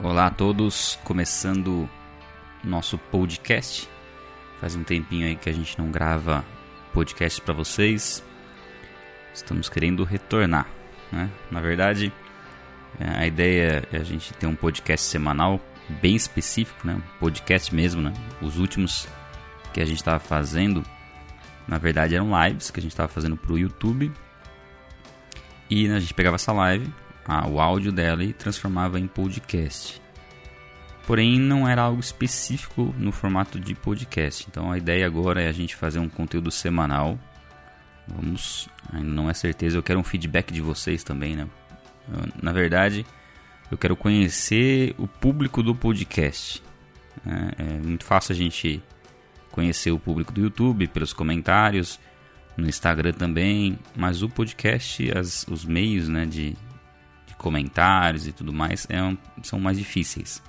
Olá 0.00 0.26
a 0.26 0.30
todos, 0.30 0.96
começando 1.02 1.90
nosso 2.62 2.96
podcast. 2.96 3.88
Faz 4.60 4.76
um 4.76 4.84
tempinho 4.84 5.26
aí 5.26 5.34
que 5.34 5.50
a 5.50 5.52
gente 5.52 5.76
não 5.76 5.90
grava 5.90 6.44
podcast 6.94 7.40
para 7.40 7.52
vocês. 7.52 8.22
Estamos 9.34 9.68
querendo 9.68 10.04
retornar, 10.04 10.68
né? 11.10 11.28
Na 11.50 11.60
verdade, 11.60 12.12
é, 13.00 13.08
a 13.08 13.26
ideia 13.26 13.88
é 13.92 13.96
a 13.96 14.04
gente 14.04 14.32
ter 14.34 14.46
um 14.46 14.54
podcast 14.54 15.04
semanal 15.04 15.60
bem 16.00 16.14
específico, 16.14 16.86
né? 16.86 16.94
Um 16.94 17.18
podcast 17.18 17.74
mesmo, 17.74 18.00
né? 18.00 18.12
Os 18.40 18.56
últimos 18.56 19.08
que 19.74 19.80
a 19.80 19.84
gente 19.84 19.98
estava 19.98 20.20
fazendo, 20.20 20.84
na 21.66 21.76
verdade, 21.76 22.14
eram 22.14 22.30
lives 22.44 22.70
que 22.70 22.78
a 22.78 22.82
gente 22.82 22.92
estava 22.92 23.08
fazendo 23.08 23.36
para 23.36 23.52
o 23.52 23.58
YouTube. 23.58 24.12
E 25.68 25.88
né, 25.88 25.96
a 25.96 26.00
gente 26.00 26.14
pegava 26.14 26.36
essa 26.36 26.52
live, 26.52 26.88
a, 27.28 27.46
o 27.46 27.60
áudio 27.60 27.92
dela 27.92 28.24
e 28.24 28.32
transformava 28.32 28.98
em 28.98 29.06
podcast. 29.06 30.00
Porém, 31.06 31.38
não 31.38 31.68
era 31.68 31.82
algo 31.82 32.00
específico 32.00 32.94
no 32.98 33.12
formato 33.12 33.60
de 33.60 33.74
podcast. 33.74 34.46
Então, 34.48 34.72
a 34.72 34.78
ideia 34.78 35.06
agora 35.06 35.42
é 35.42 35.48
a 35.48 35.52
gente 35.52 35.76
fazer 35.76 35.98
um 35.98 36.08
conteúdo 36.08 36.50
semanal. 36.50 37.18
Vamos, 38.06 38.68
ainda 38.92 39.06
não 39.06 39.28
é 39.28 39.34
certeza, 39.34 39.76
eu 39.76 39.82
quero 39.82 40.00
um 40.00 40.04
feedback 40.04 40.52
de 40.52 40.62
vocês 40.62 41.04
também, 41.04 41.36
né? 41.36 41.46
Eu, 42.10 42.32
na 42.42 42.52
verdade, 42.52 43.04
eu 43.70 43.76
quero 43.76 43.94
conhecer 43.94 44.94
o 44.98 45.06
público 45.06 45.62
do 45.62 45.74
podcast. 45.74 46.62
Né? 47.24 47.50
É 47.58 47.64
muito 47.64 48.04
fácil 48.04 48.32
a 48.32 48.36
gente 48.36 48.82
conhecer 49.50 49.90
o 49.90 49.98
público 49.98 50.32
do 50.32 50.40
YouTube 50.40 50.86
pelos 50.88 51.12
comentários, 51.12 52.00
no 52.56 52.66
Instagram 52.66 53.12
também, 53.12 53.78
mas 53.96 54.22
o 54.22 54.28
podcast, 54.28 55.16
as, 55.16 55.46
os 55.48 55.64
meios 55.64 56.08
né, 56.08 56.26
de 56.26 56.56
comentários 57.38 58.26
e 58.26 58.32
tudo 58.32 58.52
mais 58.52 58.86
é 58.90 59.02
um, 59.02 59.16
são 59.42 59.58
mais 59.58 59.78
difíceis. 59.78 60.42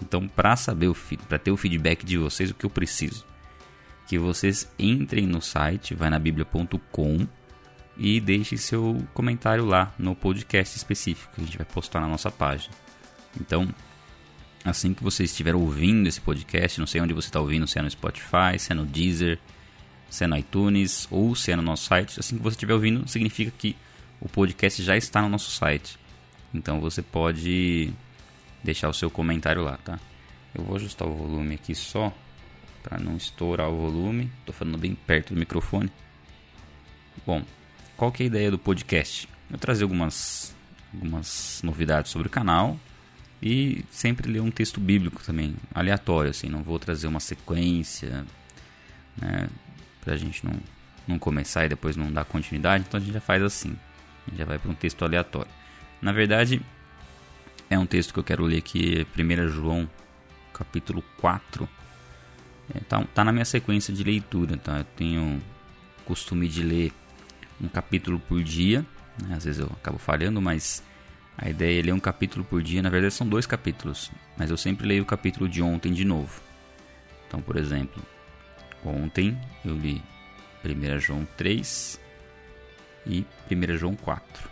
Então, 0.00 0.26
para 0.26 0.56
saber 0.56 0.88
o 0.88 0.96
para 1.28 1.38
ter 1.38 1.52
o 1.52 1.56
feedback 1.56 2.04
de 2.04 2.18
vocês, 2.18 2.50
o 2.50 2.54
que 2.54 2.66
eu 2.66 2.70
preciso? 2.70 3.24
Que 4.08 4.18
vocês 4.18 4.68
entrem 4.78 5.26
no 5.26 5.40
site, 5.40 5.94
vai 5.94 6.10
na 6.10 6.18
bíblia.com 6.18 7.26
e 7.96 8.20
deixem 8.20 8.58
seu 8.58 9.00
comentário 9.14 9.64
lá 9.64 9.94
no 9.98 10.16
podcast 10.16 10.76
específico 10.76 11.34
que 11.34 11.42
a 11.42 11.44
gente 11.44 11.56
vai 11.56 11.66
postar 11.66 12.00
na 12.00 12.08
nossa 12.08 12.30
página. 12.30 12.74
Então, 13.40 13.68
assim 14.64 14.92
que 14.92 15.04
você 15.04 15.24
estiver 15.24 15.54
ouvindo 15.54 16.08
esse 16.08 16.20
podcast, 16.20 16.80
não 16.80 16.86
sei 16.86 17.00
onde 17.00 17.14
você 17.14 17.28
está 17.28 17.40
ouvindo, 17.40 17.66
se 17.66 17.78
é 17.78 17.82
no 17.82 17.90
Spotify, 17.90 18.58
se 18.58 18.72
é 18.72 18.74
no 18.74 18.84
Deezer, 18.84 19.38
se 20.10 20.24
é 20.24 20.26
no 20.26 20.36
iTunes 20.36 21.06
ou 21.10 21.34
se 21.34 21.52
é 21.52 21.56
no 21.56 21.62
nosso 21.62 21.84
site, 21.84 22.18
assim 22.18 22.36
que 22.36 22.42
você 22.42 22.54
estiver 22.54 22.74
ouvindo, 22.74 23.06
significa 23.08 23.52
que 23.56 23.76
o 24.20 24.28
podcast 24.28 24.82
já 24.82 24.96
está 24.96 25.22
no 25.22 25.28
nosso 25.28 25.50
site. 25.50 25.98
Então 26.54 26.80
você 26.80 27.02
pode 27.02 27.92
deixar 28.62 28.88
o 28.88 28.94
seu 28.94 29.10
comentário 29.10 29.62
lá, 29.62 29.76
tá? 29.78 29.98
Eu 30.54 30.64
vou 30.64 30.76
ajustar 30.76 31.08
o 31.08 31.14
volume 31.14 31.54
aqui 31.54 31.74
só 31.74 32.12
para 32.82 32.98
não 32.98 33.16
estourar 33.16 33.70
o 33.70 33.76
volume. 33.76 34.30
Estou 34.40 34.54
falando 34.54 34.78
bem 34.78 34.94
perto 34.94 35.34
do 35.34 35.40
microfone. 35.40 35.90
Bom, 37.26 37.42
qual 37.96 38.12
que 38.12 38.22
é 38.22 38.24
a 38.24 38.26
ideia 38.26 38.50
do 38.50 38.58
podcast? 38.58 39.28
Eu 39.50 39.58
trazer 39.58 39.84
algumas 39.84 40.54
algumas 40.92 41.60
novidades 41.64 42.10
sobre 42.10 42.28
o 42.28 42.30
canal 42.30 42.78
e 43.42 43.84
sempre 43.90 44.30
ler 44.30 44.40
um 44.40 44.50
texto 44.50 44.78
bíblico 44.78 45.22
também, 45.24 45.56
aleatório 45.74 46.30
assim, 46.30 46.48
não 46.48 46.62
vou 46.62 46.78
trazer 46.78 47.06
uma 47.06 47.18
sequência, 47.18 48.26
né, 49.16 49.48
pra 50.02 50.16
gente 50.16 50.44
não 50.44 50.52
não 51.08 51.18
começar 51.18 51.64
e 51.64 51.68
depois 51.68 51.96
não 51.96 52.12
dar 52.12 52.24
continuidade, 52.24 52.84
então 52.86 52.98
a 52.98 53.02
gente 53.02 53.12
já 53.12 53.20
faz 53.20 53.42
assim. 53.42 53.76
A 54.26 54.30
gente 54.30 54.38
já 54.38 54.44
vai 54.44 54.56
para 54.56 54.70
um 54.70 54.74
texto 54.74 55.04
aleatório. 55.04 55.50
Na 56.02 56.10
verdade, 56.10 56.60
é 57.70 57.78
um 57.78 57.86
texto 57.86 58.12
que 58.12 58.18
eu 58.18 58.24
quero 58.24 58.44
ler 58.44 58.58
aqui, 58.58 59.06
1 59.16 59.48
João, 59.48 59.88
capítulo 60.52 61.00
4. 61.18 61.68
É, 62.74 62.80
tá, 62.80 63.04
tá 63.14 63.24
na 63.24 63.30
minha 63.30 63.44
sequência 63.44 63.94
de 63.94 64.02
leitura, 64.02 64.56
tá? 64.56 64.78
Eu 64.78 64.84
tenho 64.96 65.40
costume 66.04 66.48
de 66.48 66.64
ler 66.64 66.92
um 67.60 67.68
capítulo 67.68 68.18
por 68.18 68.42
dia. 68.42 68.84
Né? 69.22 69.36
Às 69.36 69.44
vezes 69.44 69.60
eu 69.60 69.66
acabo 69.66 69.96
falhando, 69.96 70.42
mas 70.42 70.82
a 71.38 71.48
ideia 71.48 71.78
é 71.78 71.82
ler 71.82 71.92
um 71.92 72.00
capítulo 72.00 72.44
por 72.44 72.60
dia. 72.60 72.82
Na 72.82 72.90
verdade, 72.90 73.14
são 73.14 73.28
dois 73.28 73.46
capítulos, 73.46 74.10
mas 74.36 74.50
eu 74.50 74.56
sempre 74.56 74.88
leio 74.88 75.04
o 75.04 75.06
capítulo 75.06 75.48
de 75.48 75.62
ontem 75.62 75.92
de 75.92 76.04
novo. 76.04 76.42
Então, 77.28 77.40
por 77.40 77.56
exemplo, 77.56 78.02
ontem 78.84 79.40
eu 79.64 79.76
li 79.76 80.02
1 80.64 80.98
João 80.98 81.24
3 81.36 82.00
e 83.06 83.24
1 83.48 83.76
João 83.78 83.94
4. 83.94 84.51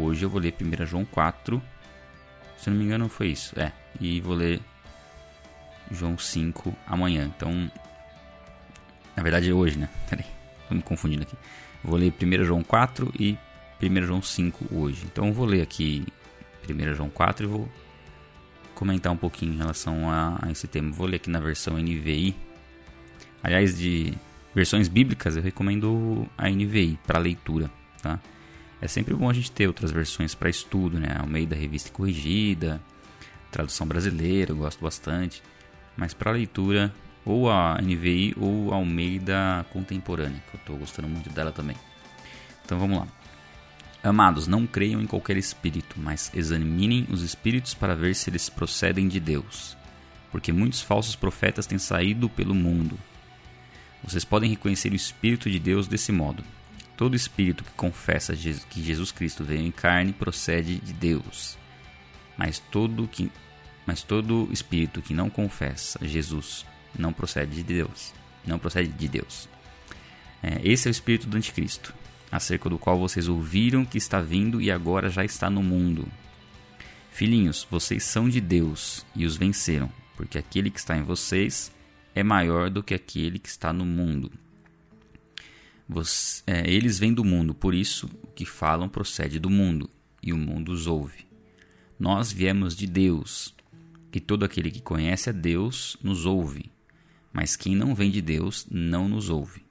Hoje 0.00 0.24
eu 0.24 0.30
vou 0.30 0.40
ler 0.40 0.54
1 0.60 0.86
João 0.86 1.04
4. 1.04 1.60
Se 2.56 2.70
não 2.70 2.76
me 2.76 2.84
engano, 2.84 3.08
foi 3.08 3.28
isso. 3.30 3.58
É, 3.58 3.72
e 4.00 4.20
vou 4.20 4.36
ler 4.36 4.60
João 5.90 6.16
5 6.16 6.72
amanhã. 6.86 7.24
Então, 7.36 7.68
na 9.16 9.22
verdade 9.24 9.50
é 9.50 9.52
hoje, 9.52 9.76
né? 9.76 9.88
Peraí, 10.08 10.24
tô 10.68 10.74
me 10.76 10.82
confundindo 10.82 11.24
aqui. 11.24 11.34
Vou 11.82 11.98
ler 11.98 12.12
1 12.12 12.44
João 12.44 12.62
4 12.62 13.12
e 13.18 13.36
1 13.82 14.02
João 14.06 14.22
5 14.22 14.66
hoje. 14.72 15.04
Então, 15.04 15.26
eu 15.26 15.32
vou 15.32 15.44
ler 15.44 15.62
aqui 15.62 16.06
1 16.70 16.94
João 16.94 17.10
4 17.10 17.44
e 17.44 17.48
vou 17.48 17.68
comentar 18.76 19.12
um 19.12 19.16
pouquinho 19.16 19.54
em 19.54 19.58
relação 19.58 20.08
a, 20.08 20.38
a 20.40 20.52
esse 20.52 20.68
tema. 20.68 20.92
Vou 20.92 21.08
ler 21.08 21.16
aqui 21.16 21.28
na 21.28 21.40
versão 21.40 21.76
NVI. 21.76 22.36
Aliás, 23.42 23.76
de 23.76 24.14
versões 24.54 24.86
bíblicas, 24.86 25.36
eu 25.36 25.42
recomendo 25.42 26.24
a 26.38 26.48
NVI 26.48 27.00
para 27.04 27.18
leitura, 27.18 27.68
tá? 28.00 28.20
É 28.80 28.86
sempre 28.86 29.14
bom 29.14 29.28
a 29.28 29.32
gente 29.32 29.50
ter 29.50 29.66
outras 29.66 29.90
versões 29.90 30.34
para 30.34 30.48
estudo, 30.48 30.98
né? 30.98 31.16
Ao 31.18 31.26
meio 31.26 31.46
da 31.46 31.56
revista 31.56 31.90
corrigida, 31.90 32.80
tradução 33.50 33.86
brasileira, 33.86 34.52
eu 34.52 34.56
gosto 34.56 34.80
bastante. 34.80 35.42
Mas 35.96 36.14
para 36.14 36.30
leitura, 36.30 36.92
ou 37.24 37.50
a 37.50 37.78
NVI 37.82 38.34
ou 38.38 38.72
a 38.72 38.76
Almeida 38.76 39.66
Contemporânea, 39.72 40.42
que 40.50 40.56
eu 40.56 40.60
estou 40.60 40.76
gostando 40.76 41.08
muito 41.08 41.28
dela 41.30 41.50
também. 41.52 41.76
Então 42.64 42.78
vamos 42.78 43.00
lá. 43.00 43.08
Amados, 44.02 44.46
não 44.46 44.66
creiam 44.66 45.02
em 45.02 45.06
qualquer 45.06 45.36
espírito, 45.36 45.96
mas 45.98 46.30
examinem 46.32 47.06
os 47.10 47.22
espíritos 47.22 47.74
para 47.74 47.96
ver 47.96 48.14
se 48.14 48.30
eles 48.30 48.48
procedem 48.48 49.08
de 49.08 49.18
Deus. 49.18 49.76
Porque 50.30 50.52
muitos 50.52 50.80
falsos 50.80 51.16
profetas 51.16 51.66
têm 51.66 51.78
saído 51.78 52.28
pelo 52.28 52.54
mundo. 52.54 52.98
Vocês 54.04 54.24
podem 54.24 54.50
reconhecer 54.50 54.92
o 54.92 54.96
Espírito 54.96 55.50
de 55.50 55.58
Deus 55.58 55.88
desse 55.88 56.12
modo. 56.12 56.44
Todo 56.98 57.14
espírito 57.14 57.62
que 57.62 57.70
confessa 57.74 58.34
que 58.34 58.82
Jesus 58.82 59.12
Cristo 59.12 59.44
veio 59.44 59.62
em 59.62 59.70
carne 59.70 60.12
procede 60.12 60.80
de 60.80 60.92
Deus. 60.92 61.56
Mas 62.36 62.58
todo, 62.58 63.06
que, 63.06 63.30
mas 63.86 64.02
todo 64.02 64.48
espírito 64.50 65.00
que 65.00 65.14
não 65.14 65.30
confessa 65.30 66.00
Jesus 66.02 66.66
não 66.98 67.12
procede 67.12 67.54
de 67.54 67.62
Deus. 67.62 68.12
Não 68.44 68.58
procede 68.58 68.88
de 68.88 69.06
Deus. 69.06 69.48
É, 70.42 70.60
esse 70.64 70.88
é 70.88 70.90
o 70.90 70.92
espírito 70.92 71.28
do 71.28 71.36
anticristo, 71.36 71.94
acerca 72.32 72.68
do 72.68 72.80
qual 72.80 72.98
vocês 72.98 73.28
ouviram 73.28 73.84
que 73.84 73.96
está 73.96 74.20
vindo 74.20 74.60
e 74.60 74.68
agora 74.68 75.08
já 75.08 75.24
está 75.24 75.48
no 75.48 75.62
mundo. 75.62 76.04
Filhinhos, 77.12 77.64
vocês 77.70 78.02
são 78.02 78.28
de 78.28 78.40
Deus 78.40 79.06
e 79.14 79.24
os 79.24 79.36
venceram, 79.36 79.88
porque 80.16 80.36
aquele 80.36 80.68
que 80.68 80.80
está 80.80 80.96
em 80.96 81.04
vocês 81.04 81.70
é 82.12 82.24
maior 82.24 82.68
do 82.70 82.82
que 82.82 82.92
aquele 82.92 83.38
que 83.38 83.48
está 83.48 83.72
no 83.72 83.84
mundo. 83.84 84.32
Você, 85.88 86.42
é, 86.46 86.70
eles 86.70 86.98
vêm 86.98 87.14
do 87.14 87.24
mundo, 87.24 87.54
por 87.54 87.74
isso 87.74 88.10
o 88.22 88.26
que 88.26 88.44
falam 88.44 88.88
procede 88.88 89.38
do 89.38 89.48
mundo, 89.48 89.88
e 90.22 90.32
o 90.32 90.36
mundo 90.36 90.70
os 90.70 90.86
ouve. 90.86 91.26
Nós 91.98 92.30
viemos 92.30 92.76
de 92.76 92.86
Deus, 92.86 93.54
e 94.12 94.20
todo 94.20 94.44
aquele 94.44 94.70
que 94.70 94.82
conhece 94.82 95.30
a 95.30 95.32
Deus 95.32 95.96
nos 96.02 96.26
ouve, 96.26 96.70
mas 97.32 97.56
quem 97.56 97.74
não 97.74 97.94
vem 97.94 98.10
de 98.10 98.20
Deus 98.20 98.66
não 98.70 99.08
nos 99.08 99.30
ouve. 99.30 99.62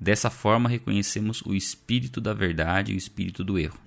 Dessa 0.00 0.30
forma 0.30 0.68
reconhecemos 0.68 1.42
o 1.42 1.54
espírito 1.54 2.20
da 2.20 2.32
verdade 2.32 2.92
e 2.92 2.94
o 2.94 2.98
espírito 2.98 3.44
do 3.44 3.58
erro. 3.58 3.78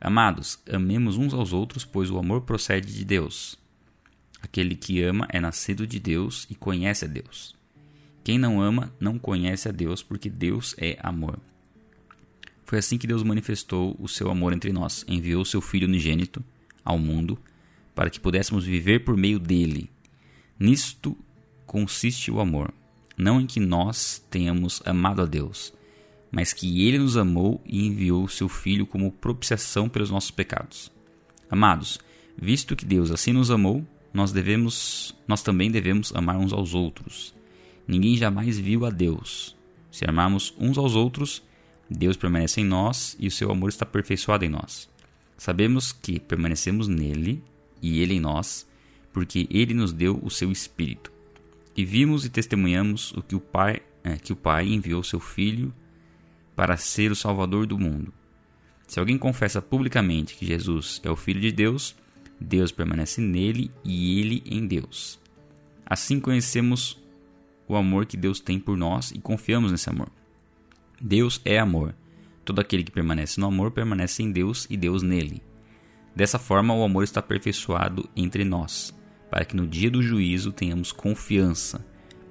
Amados, 0.00 0.58
amemos 0.70 1.18
uns 1.18 1.34
aos 1.34 1.52
outros, 1.52 1.84
pois 1.84 2.10
o 2.10 2.18
amor 2.18 2.42
procede 2.42 2.94
de 2.94 3.04
Deus. 3.04 3.58
Aquele 4.40 4.74
que 4.74 5.02
ama 5.02 5.26
é 5.30 5.38
nascido 5.38 5.86
de 5.86 6.00
Deus 6.00 6.46
e 6.48 6.54
conhece 6.54 7.04
a 7.04 7.08
Deus. 7.08 7.54
Quem 8.24 8.38
não 8.38 8.60
ama 8.60 8.92
não 9.00 9.18
conhece 9.18 9.68
a 9.68 9.72
Deus, 9.72 10.02
porque 10.02 10.30
Deus 10.30 10.74
é 10.78 10.98
amor. 11.02 11.38
Foi 12.64 12.78
assim 12.78 12.96
que 12.96 13.06
Deus 13.06 13.22
manifestou 13.22 13.96
o 13.98 14.08
seu 14.08 14.30
amor 14.30 14.52
entre 14.52 14.72
nós. 14.72 15.04
Enviou 15.08 15.44
seu 15.44 15.60
Filho 15.60 15.86
unigênito 15.86 16.42
ao 16.84 16.98
mundo 16.98 17.38
para 17.94 18.10
que 18.10 18.20
pudéssemos 18.20 18.64
viver 18.64 19.04
por 19.04 19.16
meio 19.16 19.38
dele. 19.38 19.90
Nisto 20.58 21.16
consiste 21.66 22.30
o 22.30 22.40
amor, 22.40 22.72
não 23.16 23.40
em 23.40 23.46
que 23.46 23.60
nós 23.60 24.24
tenhamos 24.30 24.82
amado 24.84 25.22
a 25.22 25.26
Deus, 25.26 25.72
mas 26.30 26.52
que 26.52 26.86
ele 26.86 26.98
nos 26.98 27.16
amou 27.16 27.60
e 27.66 27.86
enviou 27.86 28.28
seu 28.28 28.48
Filho 28.48 28.86
como 28.86 29.12
propiciação 29.12 29.88
pelos 29.88 30.10
nossos 30.10 30.30
pecados. 30.30 30.90
Amados, 31.50 31.98
visto 32.36 32.76
que 32.76 32.84
Deus 32.84 33.10
assim 33.10 33.32
nos 33.32 33.50
amou, 33.50 33.86
nós 34.14 34.32
devemos, 34.32 35.14
nós 35.26 35.42
também 35.42 35.70
devemos 35.70 36.14
amar 36.14 36.36
uns 36.36 36.52
aos 36.52 36.74
outros. 36.74 37.34
Ninguém 37.86 38.16
jamais 38.16 38.58
viu 38.58 38.84
a 38.86 38.90
Deus. 38.90 39.56
Se 39.90 40.04
amarmos 40.08 40.54
uns 40.58 40.78
aos 40.78 40.94
outros, 40.94 41.42
Deus 41.88 42.16
permanece 42.16 42.60
em 42.60 42.64
nós 42.64 43.16
e 43.18 43.26
o 43.26 43.30
seu 43.30 43.50
amor 43.50 43.68
está 43.68 43.84
aperfeiçoado 43.84 44.44
em 44.44 44.48
nós. 44.48 44.88
Sabemos 45.36 45.92
que 45.92 46.20
permanecemos 46.20 46.88
nele 46.88 47.42
e 47.80 48.00
ele 48.00 48.14
em 48.14 48.20
nós, 48.20 48.66
porque 49.12 49.46
ele 49.50 49.74
nos 49.74 49.92
deu 49.92 50.18
o 50.22 50.30
seu 50.30 50.50
Espírito. 50.50 51.12
E 51.76 51.84
vimos 51.84 52.24
e 52.24 52.30
testemunhamos 52.30 53.12
o 53.12 53.22
que 53.22 53.34
o 53.34 53.40
Pai, 53.40 53.80
é, 54.04 54.16
que 54.16 54.32
o 54.32 54.36
Pai 54.36 54.68
enviou 54.68 55.02
seu 55.02 55.18
Filho 55.18 55.74
para 56.54 56.76
ser 56.76 57.10
o 57.10 57.16
Salvador 57.16 57.66
do 57.66 57.78
mundo. 57.78 58.12
Se 58.86 59.00
alguém 59.00 59.18
confessa 59.18 59.60
publicamente 59.60 60.36
que 60.36 60.46
Jesus 60.46 61.00
é 61.02 61.10
o 61.10 61.16
Filho 61.16 61.40
de 61.40 61.50
Deus, 61.50 61.96
Deus 62.38 62.70
permanece 62.70 63.20
nele 63.20 63.70
e 63.84 64.20
ele 64.20 64.42
em 64.46 64.66
Deus. 64.66 65.18
Assim 65.84 66.20
conhecemos 66.20 67.01
o 67.72 67.76
amor 67.76 68.04
que 68.04 68.16
Deus 68.16 68.38
tem 68.38 68.58
por 68.58 68.76
nós 68.76 69.10
e 69.12 69.18
confiamos 69.18 69.72
nesse 69.72 69.88
amor. 69.88 70.08
Deus 71.00 71.40
é 71.44 71.58
amor. 71.58 71.94
Todo 72.44 72.60
aquele 72.60 72.84
que 72.84 72.90
permanece 72.90 73.40
no 73.40 73.46
amor 73.46 73.70
permanece 73.70 74.22
em 74.22 74.30
Deus 74.30 74.66
e 74.68 74.76
Deus 74.76 75.02
nele. 75.02 75.42
Dessa 76.14 76.38
forma, 76.38 76.74
o 76.74 76.84
amor 76.84 77.04
está 77.04 77.20
aperfeiçoado 77.20 78.08
entre 78.14 78.44
nós, 78.44 78.94
para 79.30 79.44
que 79.44 79.56
no 79.56 79.66
dia 79.66 79.90
do 79.90 80.02
juízo 80.02 80.52
tenhamos 80.52 80.92
confiança, 80.92 81.84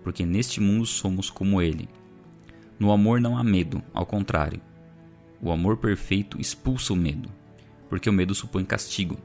porque 0.03 0.25
neste 0.25 0.61
mundo 0.61 0.85
somos 0.85 1.29
como 1.29 1.61
ele. 1.61 1.89
No 2.77 2.91
amor 2.91 3.19
não 3.19 3.37
há 3.37 3.43
medo, 3.43 3.81
ao 3.93 4.05
contrário. 4.05 4.61
O 5.41 5.51
amor 5.51 5.77
perfeito 5.77 6.39
expulsa 6.39 6.93
o 6.93 6.95
medo, 6.95 7.31
porque 7.89 8.09
o 8.09 8.13
medo 8.13 8.35
supõe 8.35 8.63
castigo. 8.63 9.17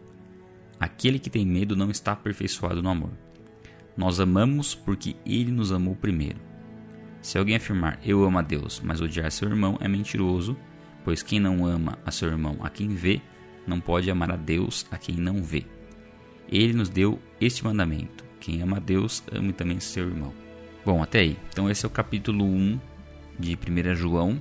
Aquele 0.81 1.19
que 1.19 1.29
tem 1.29 1.45
medo 1.45 1.77
não 1.77 1.91
está 1.91 2.13
aperfeiçoado 2.13 2.83
no 2.83 2.89
amor. 2.89 3.26
Nós 3.97 4.21
amamos 4.21 4.75
porque 4.75 5.17
ele 5.25 5.51
nos 5.51 5.73
amou 5.73 5.97
primeiro. 5.97 6.39
Se 7.23 7.39
alguém 7.39 7.57
afirmar 7.57 7.99
eu 8.05 8.25
amo 8.25 8.39
a 8.39 8.43
Deus, 8.43 8.81
mas 8.85 9.01
odiar 9.01 9.31
seu 9.33 9.49
irmão 9.49 9.79
é 9.81 9.89
mentiroso, 9.89 10.57
pois 11.05 11.23
quem 11.23 11.41
não 11.41 11.65
ama 11.65 11.99
a 12.05 12.11
seu 12.11 12.29
irmão 12.29 12.59
a 12.61 12.69
quem 12.69 12.89
vê, 12.89 13.21
não 13.67 13.81
pode 13.81 14.11
amar 14.11 14.31
a 14.31 14.37
Deus 14.37 14.87
a 14.91 14.99
quem 14.99 15.17
não 15.17 15.43
vê. 15.43 15.65
Ele 16.49 16.73
nos 16.73 16.89
deu 16.89 17.21
este 17.41 17.65
mandamento: 17.65 18.25
quem 18.39 18.63
ama 18.63 18.77
a 18.77 18.81
Deus, 18.81 19.23
ame 19.33 19.53
também 19.53 19.81
seu 19.81 20.07
irmão. 20.09 20.33
Bom, 20.85 21.03
até 21.03 21.21
aí. 21.21 21.37
Então 21.49 21.69
esse 21.69 21.85
é 21.85 21.89
o 21.89 21.91
capítulo 21.91 22.45
1 22.45 22.79
de 23.39 23.57
1 23.57 23.95
João. 23.97 24.41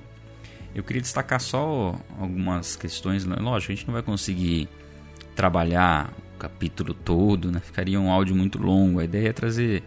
Eu 0.74 0.84
queria 0.84 1.02
destacar 1.02 1.40
só 1.40 1.98
algumas 2.20 2.76
questões. 2.76 3.24
Né? 3.24 3.36
Lógico, 3.40 3.72
a 3.72 3.74
gente 3.74 3.86
não 3.86 3.94
vai 3.94 4.02
conseguir 4.02 4.68
trabalhar 5.34 6.12
capítulo 6.36 6.94
todo, 6.94 7.50
né? 7.50 7.60
ficaria 7.60 8.00
um 8.00 8.10
áudio 8.10 8.34
muito 8.34 8.58
longo. 8.58 9.00
A 9.00 9.04
ideia 9.04 9.28
é 9.28 9.32
trazer 9.32 9.82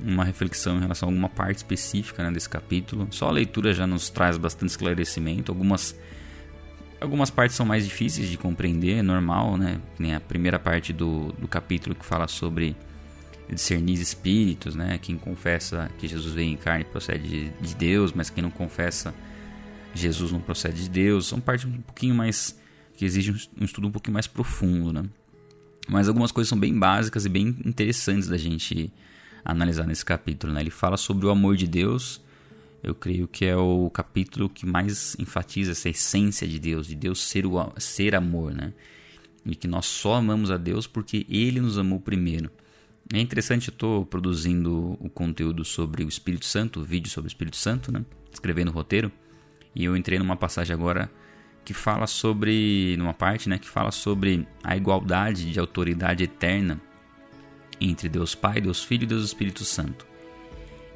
uma 0.00 0.24
reflexão 0.24 0.76
em 0.76 0.80
relação 0.80 1.08
a 1.08 1.12
alguma 1.12 1.28
parte 1.28 1.56
específica 1.56 2.22
né, 2.22 2.30
desse 2.30 2.48
capítulo. 2.48 3.08
Só 3.10 3.28
a 3.28 3.32
leitura 3.32 3.74
já 3.74 3.86
nos 3.86 4.10
traz 4.10 4.36
bastante 4.36 4.70
esclarecimento. 4.70 5.50
Algumas, 5.50 5.98
algumas 7.00 7.30
partes 7.30 7.56
são 7.56 7.66
mais 7.66 7.84
difíceis 7.84 8.28
de 8.28 8.36
compreender, 8.36 8.98
é 8.98 9.02
normal, 9.02 9.56
né? 9.56 9.80
Nem 9.98 10.14
a 10.14 10.20
primeira 10.20 10.58
parte 10.58 10.92
do, 10.92 11.32
do 11.32 11.48
capítulo 11.48 11.94
que 11.94 12.04
fala 12.04 12.28
sobre 12.28 12.76
discernir 13.50 13.94
espíritos, 13.94 14.74
né? 14.74 14.98
Quem 14.98 15.16
confessa 15.16 15.90
que 15.98 16.06
Jesus 16.06 16.34
veio 16.34 16.52
em 16.52 16.56
carne 16.56 16.84
procede 16.84 17.28
de, 17.28 17.48
de 17.50 17.74
Deus, 17.74 18.12
mas 18.12 18.30
quem 18.30 18.42
não 18.42 18.50
confessa 18.50 19.14
Jesus 19.94 20.30
não 20.30 20.40
procede 20.40 20.82
de 20.84 20.90
Deus. 20.90 21.26
São 21.26 21.40
partes 21.40 21.66
um 21.66 21.80
pouquinho 21.80 22.14
mais 22.14 22.58
que 22.96 23.04
exigem 23.04 23.34
um 23.58 23.64
estudo 23.64 23.88
um 23.88 23.92
pouquinho 23.92 24.14
mais 24.14 24.26
profundo, 24.26 24.92
né? 24.92 25.04
Mas 25.88 26.06
algumas 26.06 26.30
coisas 26.30 26.48
são 26.48 26.58
bem 26.58 26.78
básicas 26.78 27.24
e 27.24 27.28
bem 27.28 27.56
interessantes 27.64 28.28
da 28.28 28.36
gente 28.36 28.92
analisar 29.44 29.86
nesse 29.86 30.04
capítulo. 30.04 30.52
Né? 30.52 30.60
Ele 30.60 30.70
fala 30.70 30.96
sobre 30.96 31.26
o 31.26 31.30
amor 31.30 31.56
de 31.56 31.66
Deus. 31.66 32.20
Eu 32.82 32.94
creio 32.94 33.26
que 33.26 33.44
é 33.44 33.56
o 33.56 33.90
capítulo 33.90 34.48
que 34.48 34.66
mais 34.66 35.16
enfatiza 35.18 35.72
essa 35.72 35.88
essência 35.88 36.46
de 36.46 36.58
Deus, 36.58 36.86
de 36.86 36.94
Deus 36.94 37.20
ser, 37.20 37.46
o, 37.46 37.72
ser 37.78 38.14
amor, 38.14 38.54
né? 38.54 38.72
E 39.44 39.56
que 39.56 39.66
nós 39.66 39.86
só 39.86 40.14
amamos 40.14 40.50
a 40.50 40.56
Deus 40.56 40.86
porque 40.86 41.26
Ele 41.28 41.60
nos 41.60 41.76
amou 41.76 41.98
primeiro. 41.98 42.50
É 43.12 43.18
interessante, 43.18 43.68
eu 43.68 43.72
estou 43.72 44.04
produzindo 44.04 44.96
o 45.00 45.08
conteúdo 45.08 45.64
sobre 45.64 46.04
o 46.04 46.08
Espírito 46.08 46.44
Santo, 46.44 46.80
o 46.80 46.84
vídeo 46.84 47.10
sobre 47.10 47.26
o 47.26 47.32
Espírito 47.32 47.56
Santo, 47.56 47.90
né? 47.90 48.04
escrevendo 48.30 48.68
o 48.68 48.72
roteiro, 48.72 49.10
e 49.74 49.82
eu 49.84 49.96
entrei 49.96 50.18
numa 50.18 50.36
passagem 50.36 50.74
agora 50.74 51.10
que 51.68 51.74
fala 51.74 52.06
sobre, 52.06 52.96
numa 52.96 53.12
parte, 53.12 53.46
né, 53.46 53.58
que 53.58 53.68
fala 53.68 53.90
sobre 53.90 54.48
a 54.64 54.74
igualdade 54.74 55.52
de 55.52 55.60
autoridade 55.60 56.24
eterna 56.24 56.80
entre 57.78 58.08
Deus 58.08 58.34
Pai, 58.34 58.58
Deus 58.58 58.82
Filho 58.82 59.02
e 59.02 59.06
Deus 59.06 59.22
Espírito 59.22 59.66
Santo. 59.66 60.06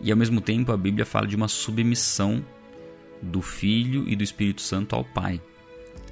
E 0.00 0.10
ao 0.10 0.16
mesmo 0.16 0.40
tempo 0.40 0.72
a 0.72 0.76
Bíblia 0.78 1.04
fala 1.04 1.26
de 1.26 1.36
uma 1.36 1.46
submissão 1.46 2.42
do 3.20 3.42
Filho 3.42 4.08
e 4.08 4.16
do 4.16 4.24
Espírito 4.24 4.62
Santo 4.62 4.96
ao 4.96 5.04
Pai. 5.04 5.42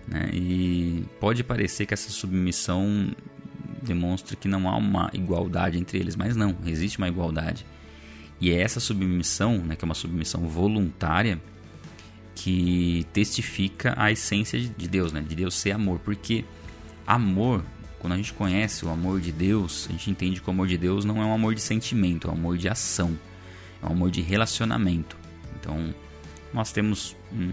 Né? 0.06 0.28
E 0.34 1.06
pode 1.18 1.42
parecer 1.42 1.86
que 1.86 1.94
essa 1.94 2.10
submissão 2.10 3.16
demonstra 3.80 4.36
que 4.36 4.46
não 4.46 4.68
há 4.68 4.76
uma 4.76 5.10
igualdade 5.14 5.78
entre 5.78 5.98
eles, 5.98 6.16
mas 6.16 6.36
não, 6.36 6.54
existe 6.66 6.98
uma 6.98 7.08
igualdade. 7.08 7.64
E 8.38 8.50
é 8.50 8.60
essa 8.60 8.78
submissão, 8.78 9.56
né, 9.56 9.74
que 9.74 9.82
é 9.82 9.86
uma 9.86 9.94
submissão 9.94 10.42
voluntária, 10.42 11.40
que 12.34 13.06
testifica 13.12 13.94
a 13.96 14.10
essência 14.10 14.58
de 14.58 14.88
Deus, 14.88 15.12
né, 15.12 15.20
de 15.20 15.34
Deus 15.34 15.54
ser 15.54 15.72
amor, 15.72 15.98
porque 16.00 16.44
amor 17.06 17.64
quando 18.00 18.14
a 18.14 18.16
gente 18.16 18.32
conhece 18.32 18.84
o 18.84 18.88
amor 18.88 19.20
de 19.20 19.30
Deus, 19.30 19.86
a 19.88 19.92
gente 19.92 20.10
entende 20.10 20.40
que 20.40 20.48
o 20.48 20.50
amor 20.50 20.66
de 20.66 20.78
Deus 20.78 21.04
não 21.04 21.20
é 21.20 21.24
um 21.24 21.34
amor 21.34 21.54
de 21.54 21.60
sentimento, 21.60 22.28
é 22.28 22.30
um 22.30 22.34
amor 22.34 22.56
de 22.56 22.66
ação, 22.66 23.16
é 23.82 23.86
um 23.86 23.92
amor 23.92 24.10
de 24.10 24.22
relacionamento. 24.22 25.18
Então, 25.60 25.94
nós 26.52 26.72
temos 26.72 27.14
um, 27.30 27.52